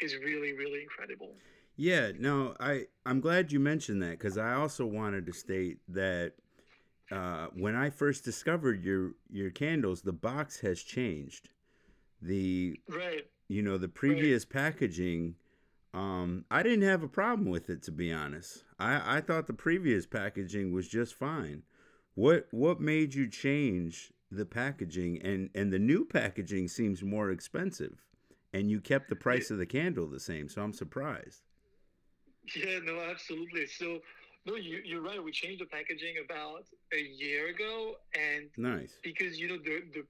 is 0.00 0.14
really 0.16 0.52
really 0.52 0.82
incredible. 0.82 1.34
Yeah, 1.76 2.12
no, 2.18 2.54
I 2.58 2.86
I'm 3.04 3.20
glad 3.20 3.52
you 3.52 3.60
mentioned 3.60 4.02
that 4.02 4.12
because 4.12 4.38
I 4.38 4.54
also 4.54 4.86
wanted 4.86 5.26
to 5.26 5.32
state 5.32 5.78
that 5.88 6.32
uh, 7.10 7.46
when 7.54 7.76
I 7.76 7.90
first 7.90 8.24
discovered 8.24 8.82
your 8.82 9.12
your 9.30 9.50
candles, 9.50 10.02
the 10.02 10.12
box 10.12 10.60
has 10.60 10.82
changed. 10.82 11.50
The 12.22 12.80
Right. 12.88 13.26
you 13.48 13.62
know 13.62 13.76
the 13.78 13.88
previous 13.88 14.44
packaging, 14.44 15.36
um, 15.92 16.46
I 16.50 16.62
didn't 16.62 16.88
have 16.88 17.02
a 17.02 17.08
problem 17.08 17.48
with 17.50 17.68
it 17.68 17.82
to 17.84 17.92
be 17.92 18.12
honest. 18.12 18.64
I 18.78 19.18
I 19.18 19.20
thought 19.20 19.46
the 19.46 19.52
previous 19.52 20.06
packaging 20.06 20.72
was 20.72 20.88
just 20.88 21.14
fine. 21.14 21.62
What 22.14 22.48
what 22.50 22.80
made 22.80 23.14
you 23.14 23.28
change 23.28 24.12
the 24.30 24.46
packaging 24.46 25.20
and 25.22 25.50
and 25.54 25.72
the 25.72 25.78
new 25.78 26.04
packaging 26.06 26.68
seems 26.68 27.02
more 27.02 27.30
expensive, 27.30 28.02
and 28.52 28.70
you 28.70 28.80
kept 28.80 29.08
the 29.08 29.16
price 29.16 29.50
of 29.50 29.58
the 29.58 29.66
candle 29.66 30.06
the 30.06 30.20
same. 30.20 30.48
So 30.48 30.62
I'm 30.62 30.72
surprised. 30.72 31.42
Yeah, 32.54 32.78
no, 32.84 33.00
absolutely. 33.00 33.66
So, 33.66 33.98
no, 34.46 34.54
you, 34.54 34.80
you're 34.84 35.02
right. 35.02 35.22
We 35.22 35.32
changed 35.32 35.60
the 35.60 35.66
packaging 35.66 36.16
about 36.24 36.64
a 36.92 37.00
year 37.00 37.48
ago, 37.48 37.96
and 38.14 38.48
Nice. 38.56 38.94
because 39.02 39.38
you 39.38 39.48
know 39.48 39.58
the 39.58 39.82
the 39.92 40.04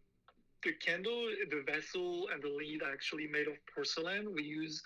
the 0.64 0.72
candle, 0.74 1.28
the 1.50 1.62
vessel, 1.70 2.28
and 2.32 2.42
the 2.42 2.48
lead 2.48 2.82
are 2.82 2.92
actually 2.92 3.26
made 3.28 3.46
of 3.46 3.54
porcelain. 3.74 4.34
We 4.34 4.42
use 4.42 4.82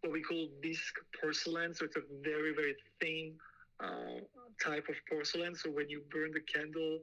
what 0.00 0.12
we 0.12 0.22
call 0.22 0.48
bisque 0.62 0.98
porcelain, 1.20 1.74
so 1.74 1.84
it's 1.84 1.96
a 1.96 2.02
very 2.22 2.54
very 2.54 2.74
thin 3.00 3.34
uh, 3.80 4.20
type 4.62 4.86
of 4.88 4.94
porcelain. 5.10 5.54
So 5.54 5.70
when 5.70 5.90
you 5.90 6.02
burn 6.10 6.32
the 6.32 6.40
candle, 6.40 7.00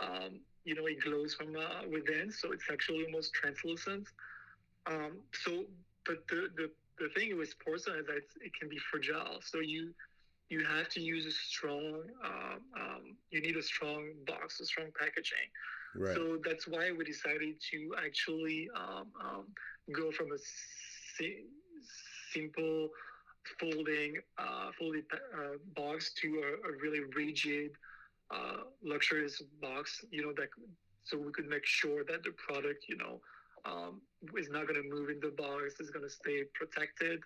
um, 0.00 0.40
you 0.64 0.74
know 0.74 0.86
it 0.86 1.00
glows 1.02 1.34
from 1.34 1.56
uh, 1.56 1.88
within, 1.90 2.30
so 2.30 2.52
it's 2.52 2.64
actually 2.70 3.04
almost 3.06 3.32
translucent. 3.32 4.06
Um, 4.86 5.22
so, 5.32 5.64
but 6.06 6.26
the, 6.28 6.48
the 6.56 6.70
the 6.98 7.08
thing 7.14 7.36
with 7.36 7.54
porcelain 7.64 8.00
is 8.00 8.06
that 8.06 8.16
it 8.16 8.52
can 8.58 8.68
be 8.68 8.78
fragile. 8.90 9.40
So 9.42 9.60
you 9.60 9.92
you 10.48 10.64
have 10.64 10.88
to 10.90 11.00
use 11.00 11.26
a 11.26 11.30
strong. 11.30 12.02
Um, 12.24 12.60
um, 12.78 13.16
you 13.30 13.40
need 13.40 13.56
a 13.56 13.62
strong 13.62 14.12
box, 14.26 14.60
a 14.60 14.66
strong 14.66 14.88
packaging. 14.98 15.48
Right. 15.96 16.14
So 16.14 16.38
that's 16.44 16.66
why 16.66 16.90
we 16.92 17.04
decided 17.04 17.56
to 17.70 17.94
actually 18.04 18.68
um, 18.76 19.06
um, 19.20 19.46
go 19.94 20.10
from 20.12 20.32
a 20.32 20.38
si- 20.38 21.44
simple 22.32 22.88
folding 23.60 24.16
uh, 24.38 24.70
folded 24.78 25.08
pa- 25.08 25.16
uh, 25.38 25.56
box 25.76 26.12
to 26.22 26.28
a, 26.42 26.68
a 26.68 26.72
really 26.82 27.00
rigid, 27.16 27.72
uh, 28.34 28.64
luxurious 28.82 29.40
box. 29.60 30.04
You 30.10 30.22
know 30.26 30.32
that 30.36 30.48
so 31.04 31.18
we 31.18 31.32
could 31.32 31.48
make 31.48 31.66
sure 31.66 32.04
that 32.04 32.22
the 32.22 32.32
product, 32.32 32.84
you 32.88 32.96
know, 32.96 33.20
um, 33.64 34.00
is 34.36 34.48
not 34.50 34.66
going 34.66 34.82
to 34.82 34.88
move 34.88 35.10
in 35.10 35.20
the 35.20 35.32
box. 35.36 35.74
It's 35.80 35.90
going 35.90 36.04
to 36.04 36.10
stay 36.10 36.44
protected, 36.54 37.20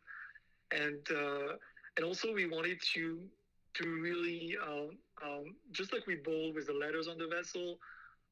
and 0.73 1.07
uh, 1.11 1.57
and 1.97 2.05
also 2.05 2.33
we 2.33 2.47
wanted 2.47 2.79
to 2.95 3.21
to 3.75 3.89
really 4.01 4.57
um, 4.67 4.99
um, 5.25 5.57
just 5.73 5.93
like 5.93 6.07
we 6.07 6.17
bold 6.17 6.55
with 6.55 6.67
the 6.67 6.73
letters 6.73 7.09
on 7.09 7.19
the 7.19 7.27
vessel 7.27 7.79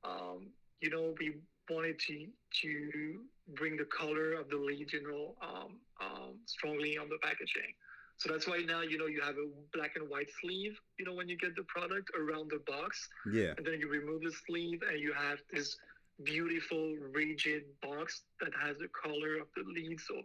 um, 0.04 0.48
you 0.80 0.90
know, 0.90 1.14
we 1.18 1.34
wanted 1.70 1.98
to 1.98 2.26
to 2.62 3.20
bring 3.54 3.76
the 3.76 3.84
color 3.84 4.34
of 4.34 4.48
the 4.48 4.56
lead, 4.56 4.92
you 4.92 5.02
know, 5.02 5.34
um, 5.42 5.80
um, 6.00 6.34
strongly 6.46 6.98
on 6.98 7.08
the 7.08 7.18
packaging. 7.22 7.72
So 8.16 8.30
that's 8.30 8.46
why 8.46 8.58
now, 8.58 8.82
you 8.82 8.96
know, 8.96 9.06
you 9.06 9.20
have 9.22 9.36
a 9.36 9.48
black 9.76 9.92
and 9.96 10.08
white 10.08 10.28
sleeve, 10.40 10.78
you 10.98 11.04
know, 11.04 11.14
when 11.14 11.28
you 11.28 11.36
get 11.36 11.56
the 11.56 11.64
product 11.64 12.10
around 12.16 12.50
the 12.50 12.60
box, 12.66 13.08
yeah. 13.32 13.54
and 13.56 13.66
then 13.66 13.80
you 13.80 13.88
remove 13.88 14.22
the 14.22 14.32
sleeve, 14.46 14.82
and 14.88 15.00
you 15.00 15.12
have 15.12 15.38
this 15.52 15.76
beautiful 16.22 16.94
rigid 17.12 17.64
box 17.83 18.22
that 18.40 18.53
has 18.62 18.77
the 18.79 18.88
color 18.88 19.37
of 19.40 19.48
the 19.57 19.64
lead. 19.74 19.98
So 20.00 20.22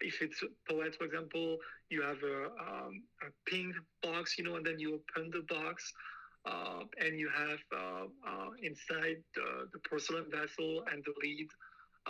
if 0.00 0.20
it's 0.22 0.42
a 0.42 0.72
poet, 0.72 0.96
for 0.96 1.04
example, 1.04 1.58
you 1.90 2.02
have 2.02 2.18
a, 2.22 2.44
um, 2.60 3.02
a 3.22 3.50
pink 3.50 3.74
box, 4.02 4.36
you 4.38 4.44
know, 4.44 4.56
and 4.56 4.66
then 4.66 4.78
you 4.78 5.00
open 5.00 5.30
the 5.30 5.42
box 5.48 5.92
uh, 6.46 6.82
and 7.04 7.18
you 7.18 7.28
have 7.36 7.58
uh, 7.76 8.04
uh, 8.26 8.48
inside 8.62 9.16
the, 9.34 9.68
the 9.72 9.78
porcelain 9.88 10.24
vessel 10.30 10.82
and 10.92 11.02
the 11.04 11.12
lead 11.22 11.48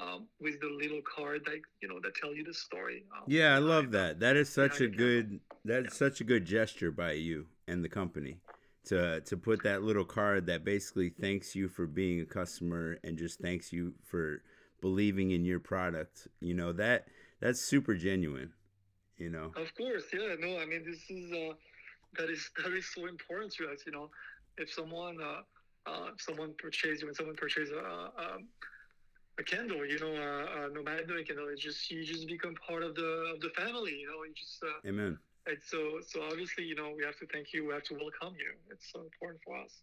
um, 0.01 0.29
with 0.41 0.61
the 0.61 0.69
little 0.69 1.01
card 1.03 1.43
that 1.47 1.59
you 1.83 1.89
know 1.89 1.99
that 2.03 2.15
tell 2.15 2.35
you 2.35 2.45
the 2.45 2.55
story. 2.55 3.05
um, 3.17 3.25
Yeah, 3.27 3.55
I 3.55 3.59
love 3.59 3.91
that. 3.93 4.21
That 4.21 4.37
is 4.37 4.49
such 4.49 4.81
a 4.81 4.89
behind 4.89 4.93
the 4.93 4.97
candle. 4.97 5.23
good 5.23 5.41
that's 5.65 5.97
such 5.97 6.21
a 6.21 6.25
good 6.25 6.45
gesture 6.45 6.91
by 6.91 7.13
you 7.13 7.47
and 7.67 7.85
the 7.85 7.89
company 7.89 8.39
to 8.87 9.21
to 9.21 9.37
put 9.37 9.63
that 9.65 9.83
little 9.83 10.05
card 10.05 10.47
that 10.47 10.65
basically 10.65 11.11
thanks 11.11 11.55
you 11.55 11.69
for 11.69 11.87
being 11.87 12.21
a 12.21 12.25
customer 12.25 12.99
and 13.05 13.19
just 13.19 13.41
thanks 13.41 13.73
you 13.73 13.95
for 14.05 14.43
believing 14.81 15.33
in 15.33 15.45
your 15.45 15.61
product. 15.61 16.29
You 16.41 16.55
know, 16.55 16.73
that 16.73 17.07
that's 17.41 17.61
super 17.61 17.95
genuine, 17.95 18.53
you 19.17 19.31
know. 19.31 19.53
Of 19.57 19.75
course, 19.77 20.05
yeah. 20.13 20.35
No, 20.39 20.59
I 20.59 20.67
mean 20.67 20.85
this 20.85 21.11
is 21.11 21.33
uh, 21.33 21.55
that 22.19 22.31
is 22.31 22.51
that 22.63 22.73
is 22.73 22.87
so 22.95 23.07
important 23.07 23.53
to 23.55 23.69
us. 23.69 23.81
You 23.87 23.93
know, 23.93 24.11
if 24.57 24.73
someone 24.73 25.19
uh, 25.23 25.43
uh, 25.87 26.11
if 26.15 26.23
someone 26.23 26.55
purchases 26.59 27.05
when 27.05 27.15
someone 27.15 27.37
purchases 27.37 27.71
a, 27.71 27.79
um, 27.79 28.49
a 29.39 29.43
candle, 29.43 29.87
you 29.87 29.99
know, 29.99 30.13
uh, 30.13 30.67
a 30.67 30.73
nomad 30.73 31.07
candle, 31.27 31.49
it's 31.53 31.63
just 31.63 31.91
you 31.91 32.05
just 32.05 32.27
become 32.27 32.55
part 32.67 32.83
of 32.83 32.95
the 32.95 33.33
of 33.35 33.41
the 33.41 33.51
family. 33.51 33.99
You 34.01 34.07
know, 34.07 34.25
you 34.25 34.35
just 34.35 34.63
uh, 34.63 34.89
Amen. 34.89 35.19
And 35.49 35.59
so 35.65 35.99
so 36.07 36.23
obviously 36.23 36.65
you 36.65 36.75
know 36.75 36.93
we 36.97 37.05
have 37.05 37.19
to 37.19 37.27
thank 37.33 37.53
you. 37.53 37.67
We 37.67 37.75
have 37.75 37.85
to 37.85 37.95
welcome 37.95 38.37
you. 38.39 38.53
It's 38.71 38.91
so 38.93 39.01
important 39.01 39.41
for 39.45 39.57
us. 39.57 39.83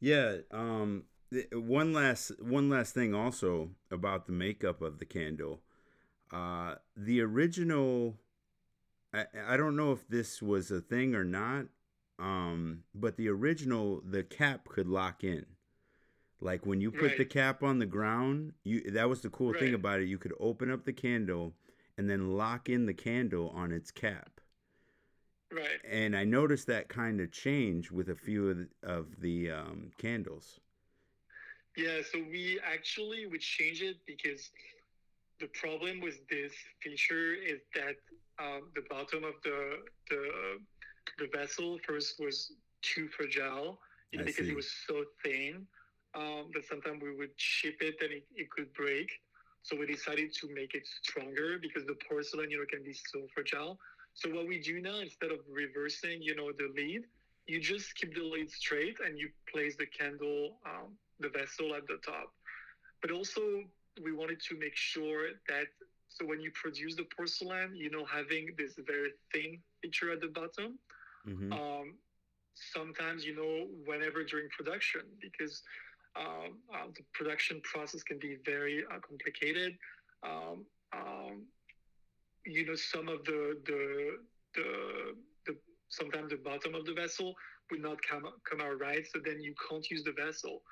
Yeah, 0.00 0.38
um 0.50 1.04
one 1.52 1.92
last 1.92 2.32
one 2.40 2.68
last 2.68 2.94
thing 2.94 3.14
also 3.14 3.70
about 3.90 4.26
the 4.26 4.32
makeup 4.32 4.82
of 4.82 4.98
the 4.98 5.04
candle. 5.04 5.60
Uh 6.32 6.76
the 6.96 7.20
original 7.20 8.16
I, 9.12 9.26
I 9.46 9.56
don't 9.56 9.76
know 9.76 9.92
if 9.92 10.06
this 10.08 10.40
was 10.40 10.70
a 10.70 10.80
thing 10.80 11.14
or 11.14 11.24
not. 11.24 11.66
Um 12.18 12.84
but 12.94 13.16
the 13.16 13.28
original 13.28 14.02
the 14.08 14.22
cap 14.22 14.68
could 14.68 14.88
lock 14.88 15.24
in. 15.24 15.46
Like 16.40 16.64
when 16.64 16.80
you 16.80 16.90
put 16.90 17.16
the 17.16 17.24
cap 17.24 17.62
on 17.62 17.78
the 17.78 17.86
ground, 17.86 18.54
you 18.64 18.90
that 18.92 19.08
was 19.08 19.20
the 19.20 19.30
cool 19.30 19.52
thing 19.52 19.74
about 19.74 20.00
it. 20.00 20.08
You 20.08 20.18
could 20.18 20.34
open 20.40 20.70
up 20.70 20.84
the 20.84 20.92
candle 20.92 21.54
and 21.98 22.08
then 22.08 22.36
lock 22.36 22.68
in 22.68 22.86
the 22.86 22.94
candle 22.94 23.50
on 23.50 23.72
its 23.72 23.90
cap. 23.90 24.39
Right. 25.52 25.80
And 25.88 26.16
I 26.16 26.24
noticed 26.24 26.66
that 26.68 26.88
kind 26.88 27.20
of 27.20 27.32
change 27.32 27.90
with 27.90 28.08
a 28.08 28.14
few 28.14 28.50
of 28.50 28.56
the, 28.58 28.68
of 28.82 29.20
the 29.20 29.50
um, 29.50 29.90
candles. 29.98 30.60
Yeah, 31.76 32.00
so 32.12 32.18
we 32.18 32.60
actually 32.64 33.26
we 33.26 33.38
changed 33.38 33.82
it 33.82 33.96
because 34.06 34.50
the 35.40 35.46
problem 35.48 36.00
with 36.00 36.20
this 36.28 36.52
feature 36.82 37.34
is 37.34 37.60
that 37.74 37.96
um, 38.38 38.70
the 38.74 38.82
bottom 38.90 39.24
of 39.24 39.34
the 39.44 39.78
the 40.08 40.58
the 41.18 41.28
vessel 41.32 41.78
first 41.86 42.16
was 42.18 42.52
too 42.82 43.08
fragile, 43.08 43.78
you 44.12 44.18
know, 44.18 44.24
I 44.24 44.26
because 44.26 44.46
see. 44.46 44.52
it 44.52 44.56
was 44.56 44.70
so 44.86 45.04
thin 45.24 45.66
um, 46.14 46.50
that 46.54 46.64
sometimes 46.68 47.00
we 47.02 47.16
would 47.16 47.36
chip 47.36 47.76
it 47.80 47.96
and 48.00 48.12
it, 48.12 48.24
it 48.34 48.50
could 48.50 48.72
break. 48.74 49.08
So 49.62 49.76
we 49.76 49.86
decided 49.86 50.32
to 50.40 50.48
make 50.54 50.74
it 50.74 50.86
stronger 51.02 51.58
because 51.60 51.86
the 51.86 51.96
porcelain, 52.08 52.50
you 52.50 52.58
know, 52.58 52.64
can 52.70 52.82
be 52.82 52.94
so 52.94 53.26
fragile. 53.34 53.78
So 54.14 54.30
what 54.30 54.46
we 54.46 54.58
do 54.60 54.80
now, 54.80 54.98
instead 55.00 55.30
of 55.30 55.40
reversing, 55.48 56.22
you 56.22 56.34
know, 56.34 56.50
the 56.52 56.68
lead, 56.76 57.02
you 57.46 57.60
just 57.60 57.94
keep 57.96 58.14
the 58.14 58.22
lead 58.22 58.50
straight 58.50 58.98
and 59.04 59.18
you 59.18 59.30
place 59.52 59.76
the 59.76 59.86
candle, 59.86 60.58
um, 60.66 60.96
the 61.20 61.28
vessel 61.28 61.74
at 61.74 61.86
the 61.86 61.98
top. 62.04 62.32
But 63.00 63.10
also, 63.10 63.40
we 64.02 64.12
wanted 64.12 64.40
to 64.48 64.56
make 64.58 64.76
sure 64.76 65.28
that 65.48 65.66
so 66.08 66.24
when 66.26 66.40
you 66.40 66.50
produce 66.54 66.94
the 66.96 67.04
porcelain, 67.16 67.74
you 67.74 67.90
know, 67.90 68.04
having 68.04 68.48
this 68.56 68.78
very 68.86 69.10
thin 69.32 69.58
feature 69.82 70.10
at 70.12 70.20
the 70.20 70.28
bottom, 70.28 70.78
hmm 71.24 71.52
um, 71.52 71.98
sometimes 72.54 73.24
you 73.24 73.34
know 73.34 73.66
whenever 73.86 74.22
during 74.24 74.48
production 74.50 75.02
because 75.20 75.62
um, 76.16 76.58
uh, 76.74 76.86
the 76.96 77.02
production 77.14 77.60
process 77.62 78.02
can 78.02 78.18
be 78.18 78.36
very 78.44 78.84
uh, 78.92 78.98
complicated 79.06 79.76
um, 80.24 80.64
um, 80.92 81.46
you 82.46 82.66
know 82.66 82.74
some 82.74 83.08
of 83.08 83.24
the 83.24 83.58
the 83.66 84.16
the, 84.54 85.14
the 85.46 85.56
sometimes 85.88 86.30
the 86.30 86.36
bottom 86.36 86.74
of 86.74 86.84
the 86.86 86.92
vessel 86.94 87.34
would 87.70 87.82
not 87.82 87.98
come 88.08 88.24
come 88.48 88.60
out 88.60 88.80
right 88.80 89.06
so 89.12 89.20
then 89.24 89.40
you 89.40 89.54
can't 89.68 89.88
use 89.90 90.04
the 90.04 90.12
vessel 90.12 90.62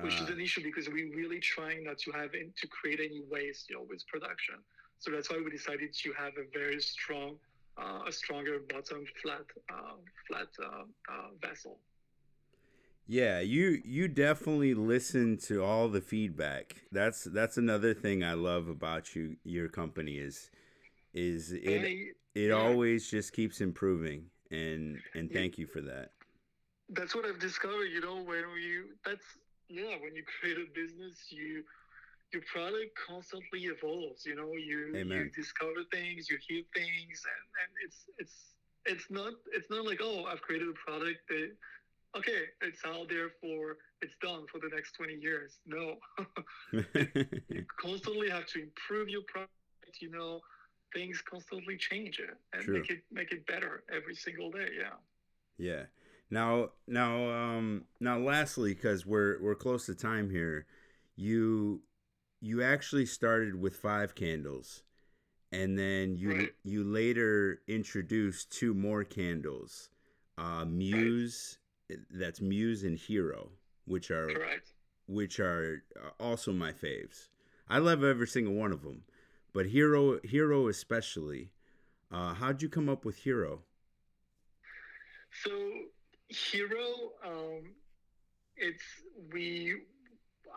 which 0.00 0.20
is 0.20 0.28
Ah, 0.28 0.32
an 0.32 0.40
issue 0.40 0.62
because 0.62 0.88
we're 0.88 1.14
really 1.16 1.40
trying 1.40 1.84
not 1.84 1.98
to 1.98 2.10
have 2.12 2.34
in, 2.34 2.52
to 2.56 2.66
create 2.68 3.00
any 3.00 3.22
waste 3.30 3.68
you 3.68 3.76
know 3.76 3.86
with 3.88 4.06
production 4.08 4.56
so 4.98 5.10
that's 5.10 5.30
why 5.30 5.38
we 5.42 5.50
decided 5.50 5.92
to 5.94 6.12
have 6.12 6.32
a 6.38 6.46
very 6.58 6.80
strong 6.80 7.36
uh, 7.78 8.00
a 8.08 8.12
stronger 8.12 8.60
bottom 8.70 9.04
flat 9.22 9.44
uh, 9.72 9.96
flat 10.26 10.48
uh, 10.62 10.84
uh, 11.12 11.28
vessel. 11.40 11.78
yeah, 13.06 13.40
you 13.40 13.80
you 13.84 14.08
definitely 14.08 14.74
listen 14.74 15.36
to 15.46 15.62
all 15.62 15.88
the 15.88 16.00
feedback. 16.00 16.76
That's 16.90 17.24
that's 17.24 17.56
another 17.56 17.94
thing 17.94 18.24
I 18.24 18.34
love 18.34 18.68
about 18.68 19.14
you 19.14 19.36
your 19.44 19.68
company 19.68 20.16
is 20.18 20.50
is 21.16 21.52
it 21.52 21.90
I- 21.90 22.12
it 22.34 22.50
yeah. 22.50 22.54
always 22.54 23.10
just 23.10 23.32
keeps 23.32 23.60
improving 23.62 24.30
and 24.52 25.02
and 25.14 25.30
Yeah. 25.30 25.40
thank 25.40 25.58
you 25.58 25.66
for 25.66 25.82
that. 25.82 26.12
that's 26.90 27.14
what 27.14 27.26
I've 27.26 27.40
discovered. 27.40 27.90
You 27.92 28.00
know, 28.00 28.22
when 28.22 28.44
you 28.62 28.96
that's 29.04 29.26
yeah, 29.68 29.96
when 30.02 30.14
you 30.14 30.24
create 30.40 30.58
a 30.58 30.66
business, 30.74 31.32
you 31.32 31.64
your 32.32 32.42
product 32.52 32.92
constantly 33.08 33.64
evolves. 33.66 34.26
You 34.26 34.36
know, 34.36 34.52
you 34.54 34.94
Amen. 34.96 35.26
you 35.26 35.30
discover 35.42 35.82
things, 35.92 36.28
you 36.30 36.38
hear 36.48 36.62
things, 36.74 37.24
and 37.34 37.44
and 37.62 37.70
it's 37.84 38.00
it's 38.18 38.36
it's 38.86 39.10
not 39.10 39.34
it's 39.52 39.70
not 39.70 39.84
like 39.86 40.00
oh 40.02 40.24
I've 40.26 40.42
created 40.42 40.68
a 40.68 40.78
product 40.90 41.20
that 41.30 41.56
okay 42.18 42.46
it's 42.62 42.84
out 42.86 43.08
there 43.08 43.30
for 43.40 43.78
it's 44.02 44.16
done 44.22 44.46
for 44.52 44.60
the 44.60 44.70
next 44.74 44.92
20 44.92 45.14
years. 45.14 45.58
No, 45.66 45.96
you 46.72 47.64
constantly 47.80 48.30
have 48.30 48.46
to 48.48 48.62
improve 48.62 49.08
your 49.08 49.22
product. 49.28 49.50
You 50.00 50.10
know, 50.10 50.40
things 50.92 51.20
constantly 51.22 51.76
change 51.76 52.18
it 52.18 52.36
and 52.52 52.62
True. 52.62 52.80
make 52.80 52.90
it 52.90 53.02
make 53.10 53.32
it 53.32 53.46
better 53.46 53.84
every 53.94 54.14
single 54.14 54.50
day. 54.50 54.68
Yeah. 54.78 54.94
Yeah. 55.58 55.84
Now, 56.30 56.70
now, 56.88 57.30
um, 57.30 57.84
now, 58.00 58.18
lastly, 58.18 58.74
because 58.74 59.06
we're 59.06 59.40
we're 59.40 59.54
close 59.54 59.86
to 59.86 59.94
time 59.94 60.30
here, 60.30 60.66
you 61.14 61.82
you 62.40 62.62
actually 62.62 63.06
started 63.06 63.60
with 63.60 63.76
five 63.76 64.14
candles, 64.14 64.82
and 65.52 65.78
then 65.78 66.16
you 66.16 66.30
Right. 66.30 66.54
you 66.64 66.84
later 66.84 67.62
introduced 67.68 68.50
two 68.50 68.74
more 68.74 69.04
candles, 69.04 69.88
uh, 70.36 70.64
Muse, 70.64 71.58
that's 72.10 72.40
Muse 72.40 72.82
and 72.82 72.98
Hero, 72.98 73.52
which 73.84 74.10
are 74.10 74.32
Correct. 74.32 74.72
which 75.06 75.38
are 75.38 75.84
uh, 75.96 76.10
also 76.22 76.52
my 76.52 76.72
faves. 76.72 77.28
I 77.68 77.78
love 77.78 78.02
every 78.04 78.26
single 78.28 78.54
one 78.54 78.72
of 78.72 78.82
them, 78.82 79.04
but 79.56 79.64
Hero 79.64 80.20
Hero 80.22 80.68
especially. 80.68 81.48
Uh, 82.12 82.34
how'd 82.34 82.60
you 82.60 82.68
come 82.68 82.90
up 82.90 83.06
with 83.06 83.16
Hero? 83.16 83.62
So 85.42 85.50
hero, 86.28 86.84
um, 87.24 87.62
it's 88.58 88.84
we. 89.32 89.76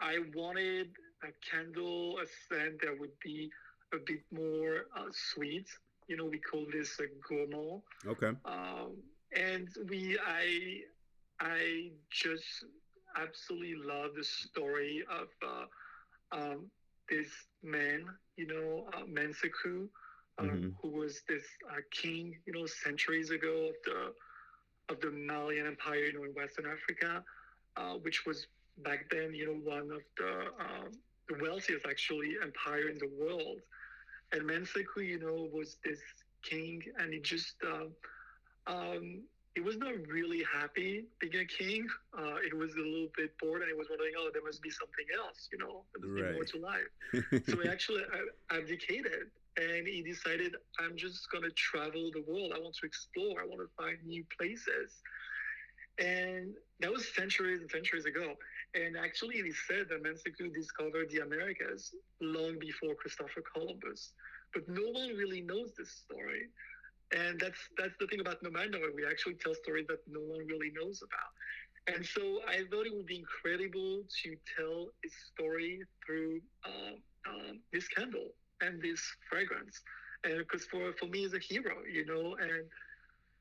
I 0.02 0.20
wanted 0.36 0.90
a 1.24 1.32
candle, 1.50 2.20
a 2.20 2.26
scent 2.48 2.82
that 2.82 3.00
would 3.00 3.18
be 3.24 3.50
a 3.94 3.98
bit 4.06 4.24
more 4.32 4.88
uh, 4.96 5.12
sweet. 5.34 5.68
You 6.10 6.18
know, 6.18 6.26
we 6.26 6.40
call 6.40 6.66
this 6.72 7.00
a 7.00 7.08
gourmand. 7.28 7.82
Okay. 8.06 8.32
Um, 8.46 8.98
and 9.36 9.68
we, 9.90 10.18
I, 10.26 10.80
I 11.42 11.92
just 12.10 12.66
absolutely 13.18 13.76
love 13.76 14.12
the 14.18 14.24
story 14.24 15.04
of 15.10 15.28
uh, 15.46 16.38
um, 16.38 16.72
this 17.10 17.30
man. 17.63 18.06
You 18.38 18.48
know, 18.48 18.88
uh, 18.93 19.04
Mensaku, 19.06 19.88
um, 20.39 20.62
Mhm. 20.62 20.78
who 20.82 20.89
was 20.89 21.22
this 21.28 21.43
uh, 21.69 21.82
king. 21.91 22.34
You 22.45 22.54
know, 22.54 22.65
centuries 22.65 23.30
ago 23.32 23.69
of 23.69 23.76
the 23.86 24.13
of 24.89 25.00
the 25.02 25.12
Malian 25.12 25.67
Empire, 25.67 26.06
you 26.06 26.13
know, 26.13 26.24
in 26.24 26.34
Western 26.34 26.65
Africa, 26.65 27.24
uh, 27.78 27.93
which 28.02 28.26
was 28.26 28.48
back 28.78 29.10
then, 29.12 29.34
you 29.34 29.45
know, 29.48 29.60
one 29.72 29.89
of 29.91 30.02
the, 30.17 30.32
um, 30.60 30.89
the 31.28 31.36
wealthiest 31.41 31.86
actually 31.86 32.36
empire 32.41 32.89
in 32.89 32.98
the 32.98 33.10
world. 33.19 33.60
And 34.32 34.43
Mensaku, 34.43 35.06
you 35.06 35.19
know, 35.19 35.48
was 35.54 35.78
this 35.84 36.00
king, 36.43 36.82
and 36.98 37.13
he 37.13 37.19
just, 37.19 37.56
um, 38.67 39.24
he 39.56 39.62
was 39.62 39.78
not 39.78 39.94
really 40.08 40.44
happy 40.54 41.06
being 41.20 41.36
a 41.36 41.46
king. 41.46 41.88
Uh, 42.18 42.38
he 42.46 42.56
was 42.56 42.74
a 42.76 42.80
little 42.80 43.10
bit 43.18 43.32
bored, 43.40 43.62
and 43.62 43.70
he 43.70 43.78
was 43.78 43.88
wondering, 43.90 44.14
oh, 44.18 44.30
there 44.32 44.44
must 44.44 44.62
be 44.62 44.70
something 44.70 45.06
else, 45.18 45.50
you 45.52 45.58
know, 45.58 45.84
there 45.94 46.02
must 46.08 46.16
be 46.16 46.34
more 46.34 46.46
to 46.46 46.58
life. 46.60 47.44
So 47.50 47.60
he 47.60 47.68
actually 47.68 48.04
abdicated 48.52 49.32
and 49.58 49.88
he 49.88 50.02
decided 50.02 50.56
i'm 50.80 50.96
just 50.96 51.30
going 51.32 51.44
to 51.44 51.52
travel 51.52 52.12
the 52.14 52.24
world. 52.32 52.54
I 52.56 52.60
want 52.60 52.76
to 52.82 52.86
explore. 52.86 53.42
I 53.42 53.46
want 53.46 53.62
to 53.62 53.70
find 53.76 53.98
new 54.06 54.24
places. 54.38 55.02
And 56.00 56.54
that 56.80 56.92
was 56.92 57.14
centuries 57.14 57.60
and 57.62 57.70
centuries 57.70 58.06
ago. 58.06 58.36
And 58.76 58.96
actually 58.96 59.36
he 59.36 59.52
said 59.68 59.88
that 59.90 60.04
Mensaku 60.04 60.54
discovered 60.54 61.10
the 61.10 61.20
americas 61.20 61.94
long 62.22 62.58
before 62.60 62.96
christopher 62.96 63.44
columbus. 63.54 64.14
But 64.54 64.68
no 64.70 64.86
one 64.92 65.10
really 65.18 65.42
knows 65.42 65.74
this 65.78 65.92
story 65.92 66.50
and 67.15 67.39
that's 67.39 67.60
that's 67.78 67.95
the 68.00 68.08
thing 68.08 68.19
about 68.19 68.41
nomad 68.43 68.72
Noé. 68.72 68.93
we 68.95 69.06
actually 69.06 69.36
tell 69.36 69.54
stories 69.56 69.86
that 69.88 70.00
no 70.08 70.22
one 70.22 70.45
really 70.48 70.72
knows 70.76 71.02
about 71.02 71.32
and 71.88 72.06
so 72.06 72.41
I 72.48 72.63
thought 72.69 72.86
it 72.86 72.95
would 72.95 73.06
be 73.08 73.17
incredible 73.19 74.04
to 74.24 74.36
tell 74.58 74.88
his 75.04 75.13
story 75.34 75.82
through 76.06 76.41
um, 76.65 76.95
um, 77.28 77.60
this 77.72 77.88
candle 77.88 78.30
and 78.62 78.82
this 78.82 79.02
fragrance. 79.30 79.82
And 80.24 80.38
because 80.39 80.65
for, 80.65 80.93
for 81.00 81.06
me, 81.08 81.19
he's 81.19 81.34
a 81.34 81.39
hero, 81.39 81.76
you 81.91 82.06
know, 82.06 82.36
and, 82.39 82.63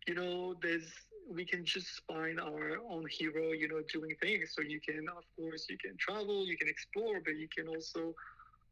you 0.06 0.14
know, 0.14 0.54
there's, 0.62 0.90
we 1.30 1.44
can 1.44 1.64
just 1.64 2.00
find 2.08 2.40
our 2.40 2.78
own 2.90 3.04
hero, 3.10 3.52
you 3.52 3.68
know, 3.68 3.80
doing 3.92 4.12
things. 4.22 4.52
So 4.54 4.62
you 4.62 4.80
can, 4.86 5.06
of 5.08 5.24
course, 5.36 5.66
you 5.68 5.76
can 5.82 5.96
travel, 5.98 6.46
you 6.46 6.56
can 6.56 6.68
explore, 6.68 7.20
but 7.24 7.36
you 7.36 7.48
can 7.54 7.68
also 7.68 8.14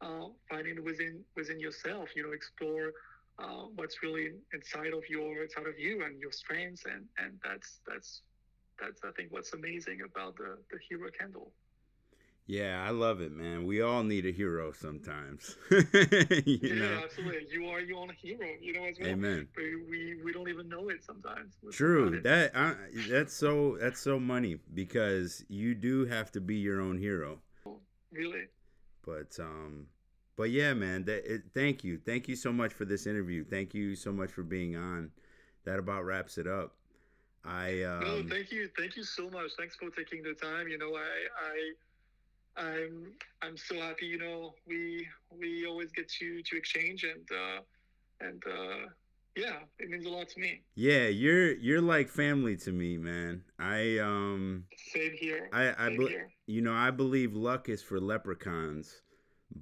uh, 0.01 0.27
find 0.49 0.67
it 0.67 0.83
within, 0.83 1.23
within 1.35 1.59
yourself, 1.59 2.09
you 2.15 2.23
know, 2.23 2.31
explore 2.31 2.91
uh, 3.39 3.65
what's 3.75 4.01
really 4.03 4.31
inside 4.53 4.93
of 4.93 5.03
your, 5.09 5.43
inside 5.43 5.67
of 5.67 5.77
you 5.77 6.03
and 6.03 6.19
your 6.19 6.31
strengths. 6.31 6.85
And, 6.85 7.05
and 7.17 7.39
that's, 7.43 7.79
that's, 7.87 8.21
that's 8.79 9.01
I 9.03 9.11
think 9.11 9.31
what's 9.31 9.53
amazing 9.53 10.01
about 10.05 10.37
the 10.37 10.57
the 10.71 10.77
hero 10.87 11.09
candle. 11.17 11.51
Yeah, 12.45 12.81
I 12.81 12.91
love 12.91 13.19
it, 13.19 13.33
man. 13.33 13.65
We 13.65 13.81
all 13.81 14.03
need 14.03 14.25
a 14.25 14.31
hero 14.31 14.71
sometimes. 14.71 15.57
you 15.69 16.59
yeah, 16.61 16.75
know. 16.75 17.01
absolutely. 17.03 17.47
You 17.51 17.67
are 17.67 17.81
your 17.81 17.99
own 17.99 18.11
hero, 18.21 18.47
you 18.61 18.73
know, 18.73 18.85
as 18.85 18.95
well. 18.99 19.09
Amen. 19.09 19.49
But 19.53 19.63
we 19.89 20.21
we 20.23 20.31
don't 20.31 20.47
even 20.47 20.69
know 20.69 20.87
it 20.87 21.03
sometimes. 21.03 21.55
We're 21.61 21.71
True. 21.71 22.21
That 22.21 22.55
I, 22.55 22.75
that's 23.09 23.33
so 23.33 23.77
that's 23.81 23.99
so 23.99 24.17
money 24.17 24.59
because 24.73 25.43
you 25.49 25.75
do 25.75 26.05
have 26.05 26.31
to 26.33 26.41
be 26.41 26.55
your 26.55 26.79
own 26.79 26.97
hero. 26.97 27.39
really. 28.11 28.45
But 29.05 29.37
um 29.39 29.87
but 30.37 30.51
yeah, 30.51 30.73
man, 30.73 31.03
that 31.05 31.25
it, 31.31 31.41
thank 31.53 31.83
you. 31.83 31.97
Thank 32.05 32.27
you 32.27 32.35
so 32.35 32.53
much 32.53 32.71
for 32.73 32.85
this 32.85 33.05
interview. 33.07 33.43
Thank 33.43 33.73
you 33.73 33.95
so 33.95 34.11
much 34.11 34.31
for 34.31 34.43
being 34.43 34.75
on. 34.75 35.11
That 35.65 35.79
about 35.79 36.05
wraps 36.05 36.37
it 36.37 36.47
up. 36.47 36.75
I 37.43 37.83
um 37.83 37.99
no, 38.01 38.23
thank 38.29 38.51
you, 38.51 38.69
thank 38.77 38.95
you 38.95 39.03
so 39.03 39.29
much. 39.29 39.51
Thanks 39.57 39.75
for 39.75 39.89
taking 39.89 40.23
the 40.23 40.33
time. 40.33 40.67
You 40.67 40.77
know, 40.77 40.95
I 40.95 41.73
I 42.57 42.63
I'm 42.63 43.13
I'm 43.41 43.57
so 43.57 43.75
happy. 43.75 44.05
You 44.05 44.19
know, 44.19 44.53
we 44.67 45.07
we 45.37 45.65
always 45.65 45.91
get 45.91 46.07
to 46.09 46.41
to 46.41 46.57
exchange 46.57 47.03
and 47.03 47.27
uh 47.31 47.61
and 48.21 48.43
uh 48.47 48.89
yeah, 49.35 49.57
it 49.77 49.89
means 49.89 50.05
a 50.05 50.09
lot 50.09 50.29
to 50.29 50.39
me. 50.39 50.61
yeah, 50.75 51.07
you're 51.07 51.53
you're 51.55 51.81
like 51.81 52.09
family 52.09 52.57
to 52.57 52.71
me, 52.71 52.97
man. 52.97 53.43
I 53.59 53.97
um 53.99 54.65
Same 54.93 55.11
here. 55.13 55.49
I 55.53 55.69
I 55.71 55.87
Same 55.89 55.97
be- 55.97 56.07
here. 56.07 56.29
you 56.47 56.61
know, 56.61 56.73
I 56.73 56.91
believe 56.91 57.33
luck 57.33 57.69
is 57.69 57.81
for 57.83 57.99
leprechauns, 57.99 59.01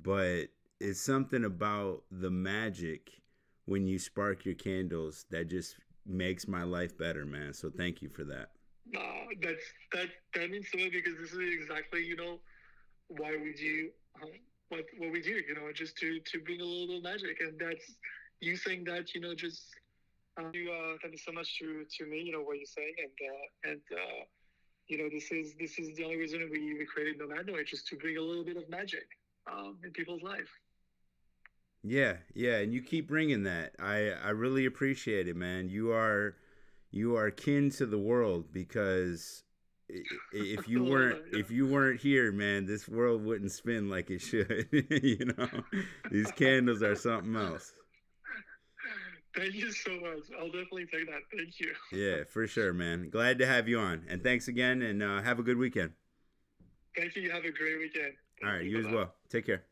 but 0.03 0.45
it's 0.79 1.01
something 1.01 1.45
about 1.45 2.03
the 2.11 2.29
magic 2.29 3.21
when 3.65 3.87
you 3.87 3.97
spark 3.97 4.45
your 4.45 4.55
candles 4.55 5.25
that 5.31 5.49
just 5.49 5.77
makes 6.05 6.47
my 6.47 6.63
life 6.63 6.97
better, 6.97 7.25
man. 7.25 7.53
So 7.53 7.69
thank 7.69 8.01
you 8.01 8.09
for 8.09 8.23
that. 8.25 8.51
No, 8.87 9.01
that's 9.41 9.63
that 9.93 10.09
that 10.35 10.51
means 10.51 10.67
so 10.71 10.77
much 10.77 10.91
because 10.91 11.17
this 11.19 11.31
is 11.31 11.53
exactly 11.61 12.03
you 12.03 12.15
know 12.15 12.39
why 13.07 13.35
we 13.41 13.53
do 13.53 13.89
um, 14.21 14.29
what 14.69 14.85
what 14.97 15.11
we 15.11 15.21
do. 15.21 15.41
You 15.47 15.55
know, 15.55 15.71
just 15.73 15.97
to 15.97 16.19
to 16.19 16.39
bring 16.39 16.61
a 16.61 16.65
little 16.65 17.01
magic, 17.01 17.37
and 17.39 17.59
that's 17.59 17.95
you 18.41 18.55
saying 18.55 18.83
that. 18.85 19.15
You 19.15 19.21
know, 19.21 19.33
just 19.33 19.63
uh, 20.39 20.49
you 20.53 20.71
uh, 20.71 20.97
that 21.01 21.09
means 21.09 21.23
so 21.25 21.31
much 21.31 21.57
to 21.59 21.85
to 21.97 22.05
me. 22.05 22.21
You 22.21 22.33
know 22.33 22.41
what 22.41 22.57
you're 22.57 22.65
saying, 22.67 22.93
and 22.99 23.17
uh, 23.31 23.71
and 23.71 23.81
uh, 23.91 24.23
you 24.87 24.99
know 24.99 25.09
this 25.11 25.31
is 25.31 25.55
this 25.59 25.79
is 25.79 25.95
the 25.97 26.03
only 26.03 26.17
reason 26.17 26.47
we 26.51 26.75
we 26.75 26.85
created 26.85 27.17
Nomad 27.17 27.47
Noé, 27.47 27.65
just 27.65 27.87
to 27.87 27.95
bring 27.95 28.17
a 28.17 28.21
little 28.21 28.45
bit 28.45 28.57
of 28.57 28.69
magic 28.69 29.07
um, 29.51 29.77
in 29.83 29.91
people's 29.91 30.21
life. 30.21 30.49
Yeah, 31.87 32.17
yeah, 32.33 32.57
and 32.57 32.73
you 32.73 32.81
keep 32.81 33.07
bringing 33.07 33.43
that. 33.43 33.75
I 33.79 34.09
I 34.09 34.29
really 34.29 34.65
appreciate 34.65 35.27
it, 35.27 35.35
man. 35.35 35.69
You 35.69 35.91
are 35.91 36.35
you 36.89 37.15
are 37.15 37.29
kin 37.29 37.69
to 37.71 37.85
the 37.85 37.99
world 37.99 38.51
because 38.51 39.43
if 40.31 40.67
you 40.67 40.83
weren't 40.83 41.21
if 41.31 41.51
you 41.51 41.67
weren't 41.67 42.01
here, 42.01 42.31
man, 42.31 42.65
this 42.65 42.87
world 42.87 43.23
wouldn't 43.23 43.51
spin 43.51 43.87
like 43.87 44.09
it 44.09 44.19
should. 44.19 44.67
you 44.71 45.25
know, 45.37 45.47
these 46.09 46.31
candles 46.31 46.81
are 46.81 46.95
something 46.95 47.35
else. 47.35 47.71
Thank 49.35 49.53
you 49.53 49.71
so 49.71 49.91
much. 49.91 50.23
I'll 50.39 50.45
definitely 50.45 50.87
take 50.87 51.05
that. 51.07 51.19
Thank 51.37 51.59
you. 51.59 51.73
Yeah, 51.91 52.23
for 52.23 52.47
sure, 52.47 52.73
man. 52.73 53.09
Glad 53.09 53.37
to 53.39 53.45
have 53.45 53.67
you 53.67 53.77
on, 53.77 54.05
and 54.09 54.23
thanks 54.23 54.47
again, 54.47 54.81
and 54.81 55.03
uh, 55.03 55.21
have 55.21 55.37
a 55.37 55.43
good 55.43 55.57
weekend. 55.57 55.91
Thank 56.97 57.15
you. 57.15 57.23
You 57.23 57.31
have 57.31 57.43
a 57.43 57.51
great 57.51 57.77
weekend. 57.77 58.13
All 58.43 58.49
right, 58.49 58.59
Thank 58.59 58.71
you 58.71 58.79
as 58.79 58.87
well. 58.87 59.13
Take 59.29 59.45
care. 59.45 59.65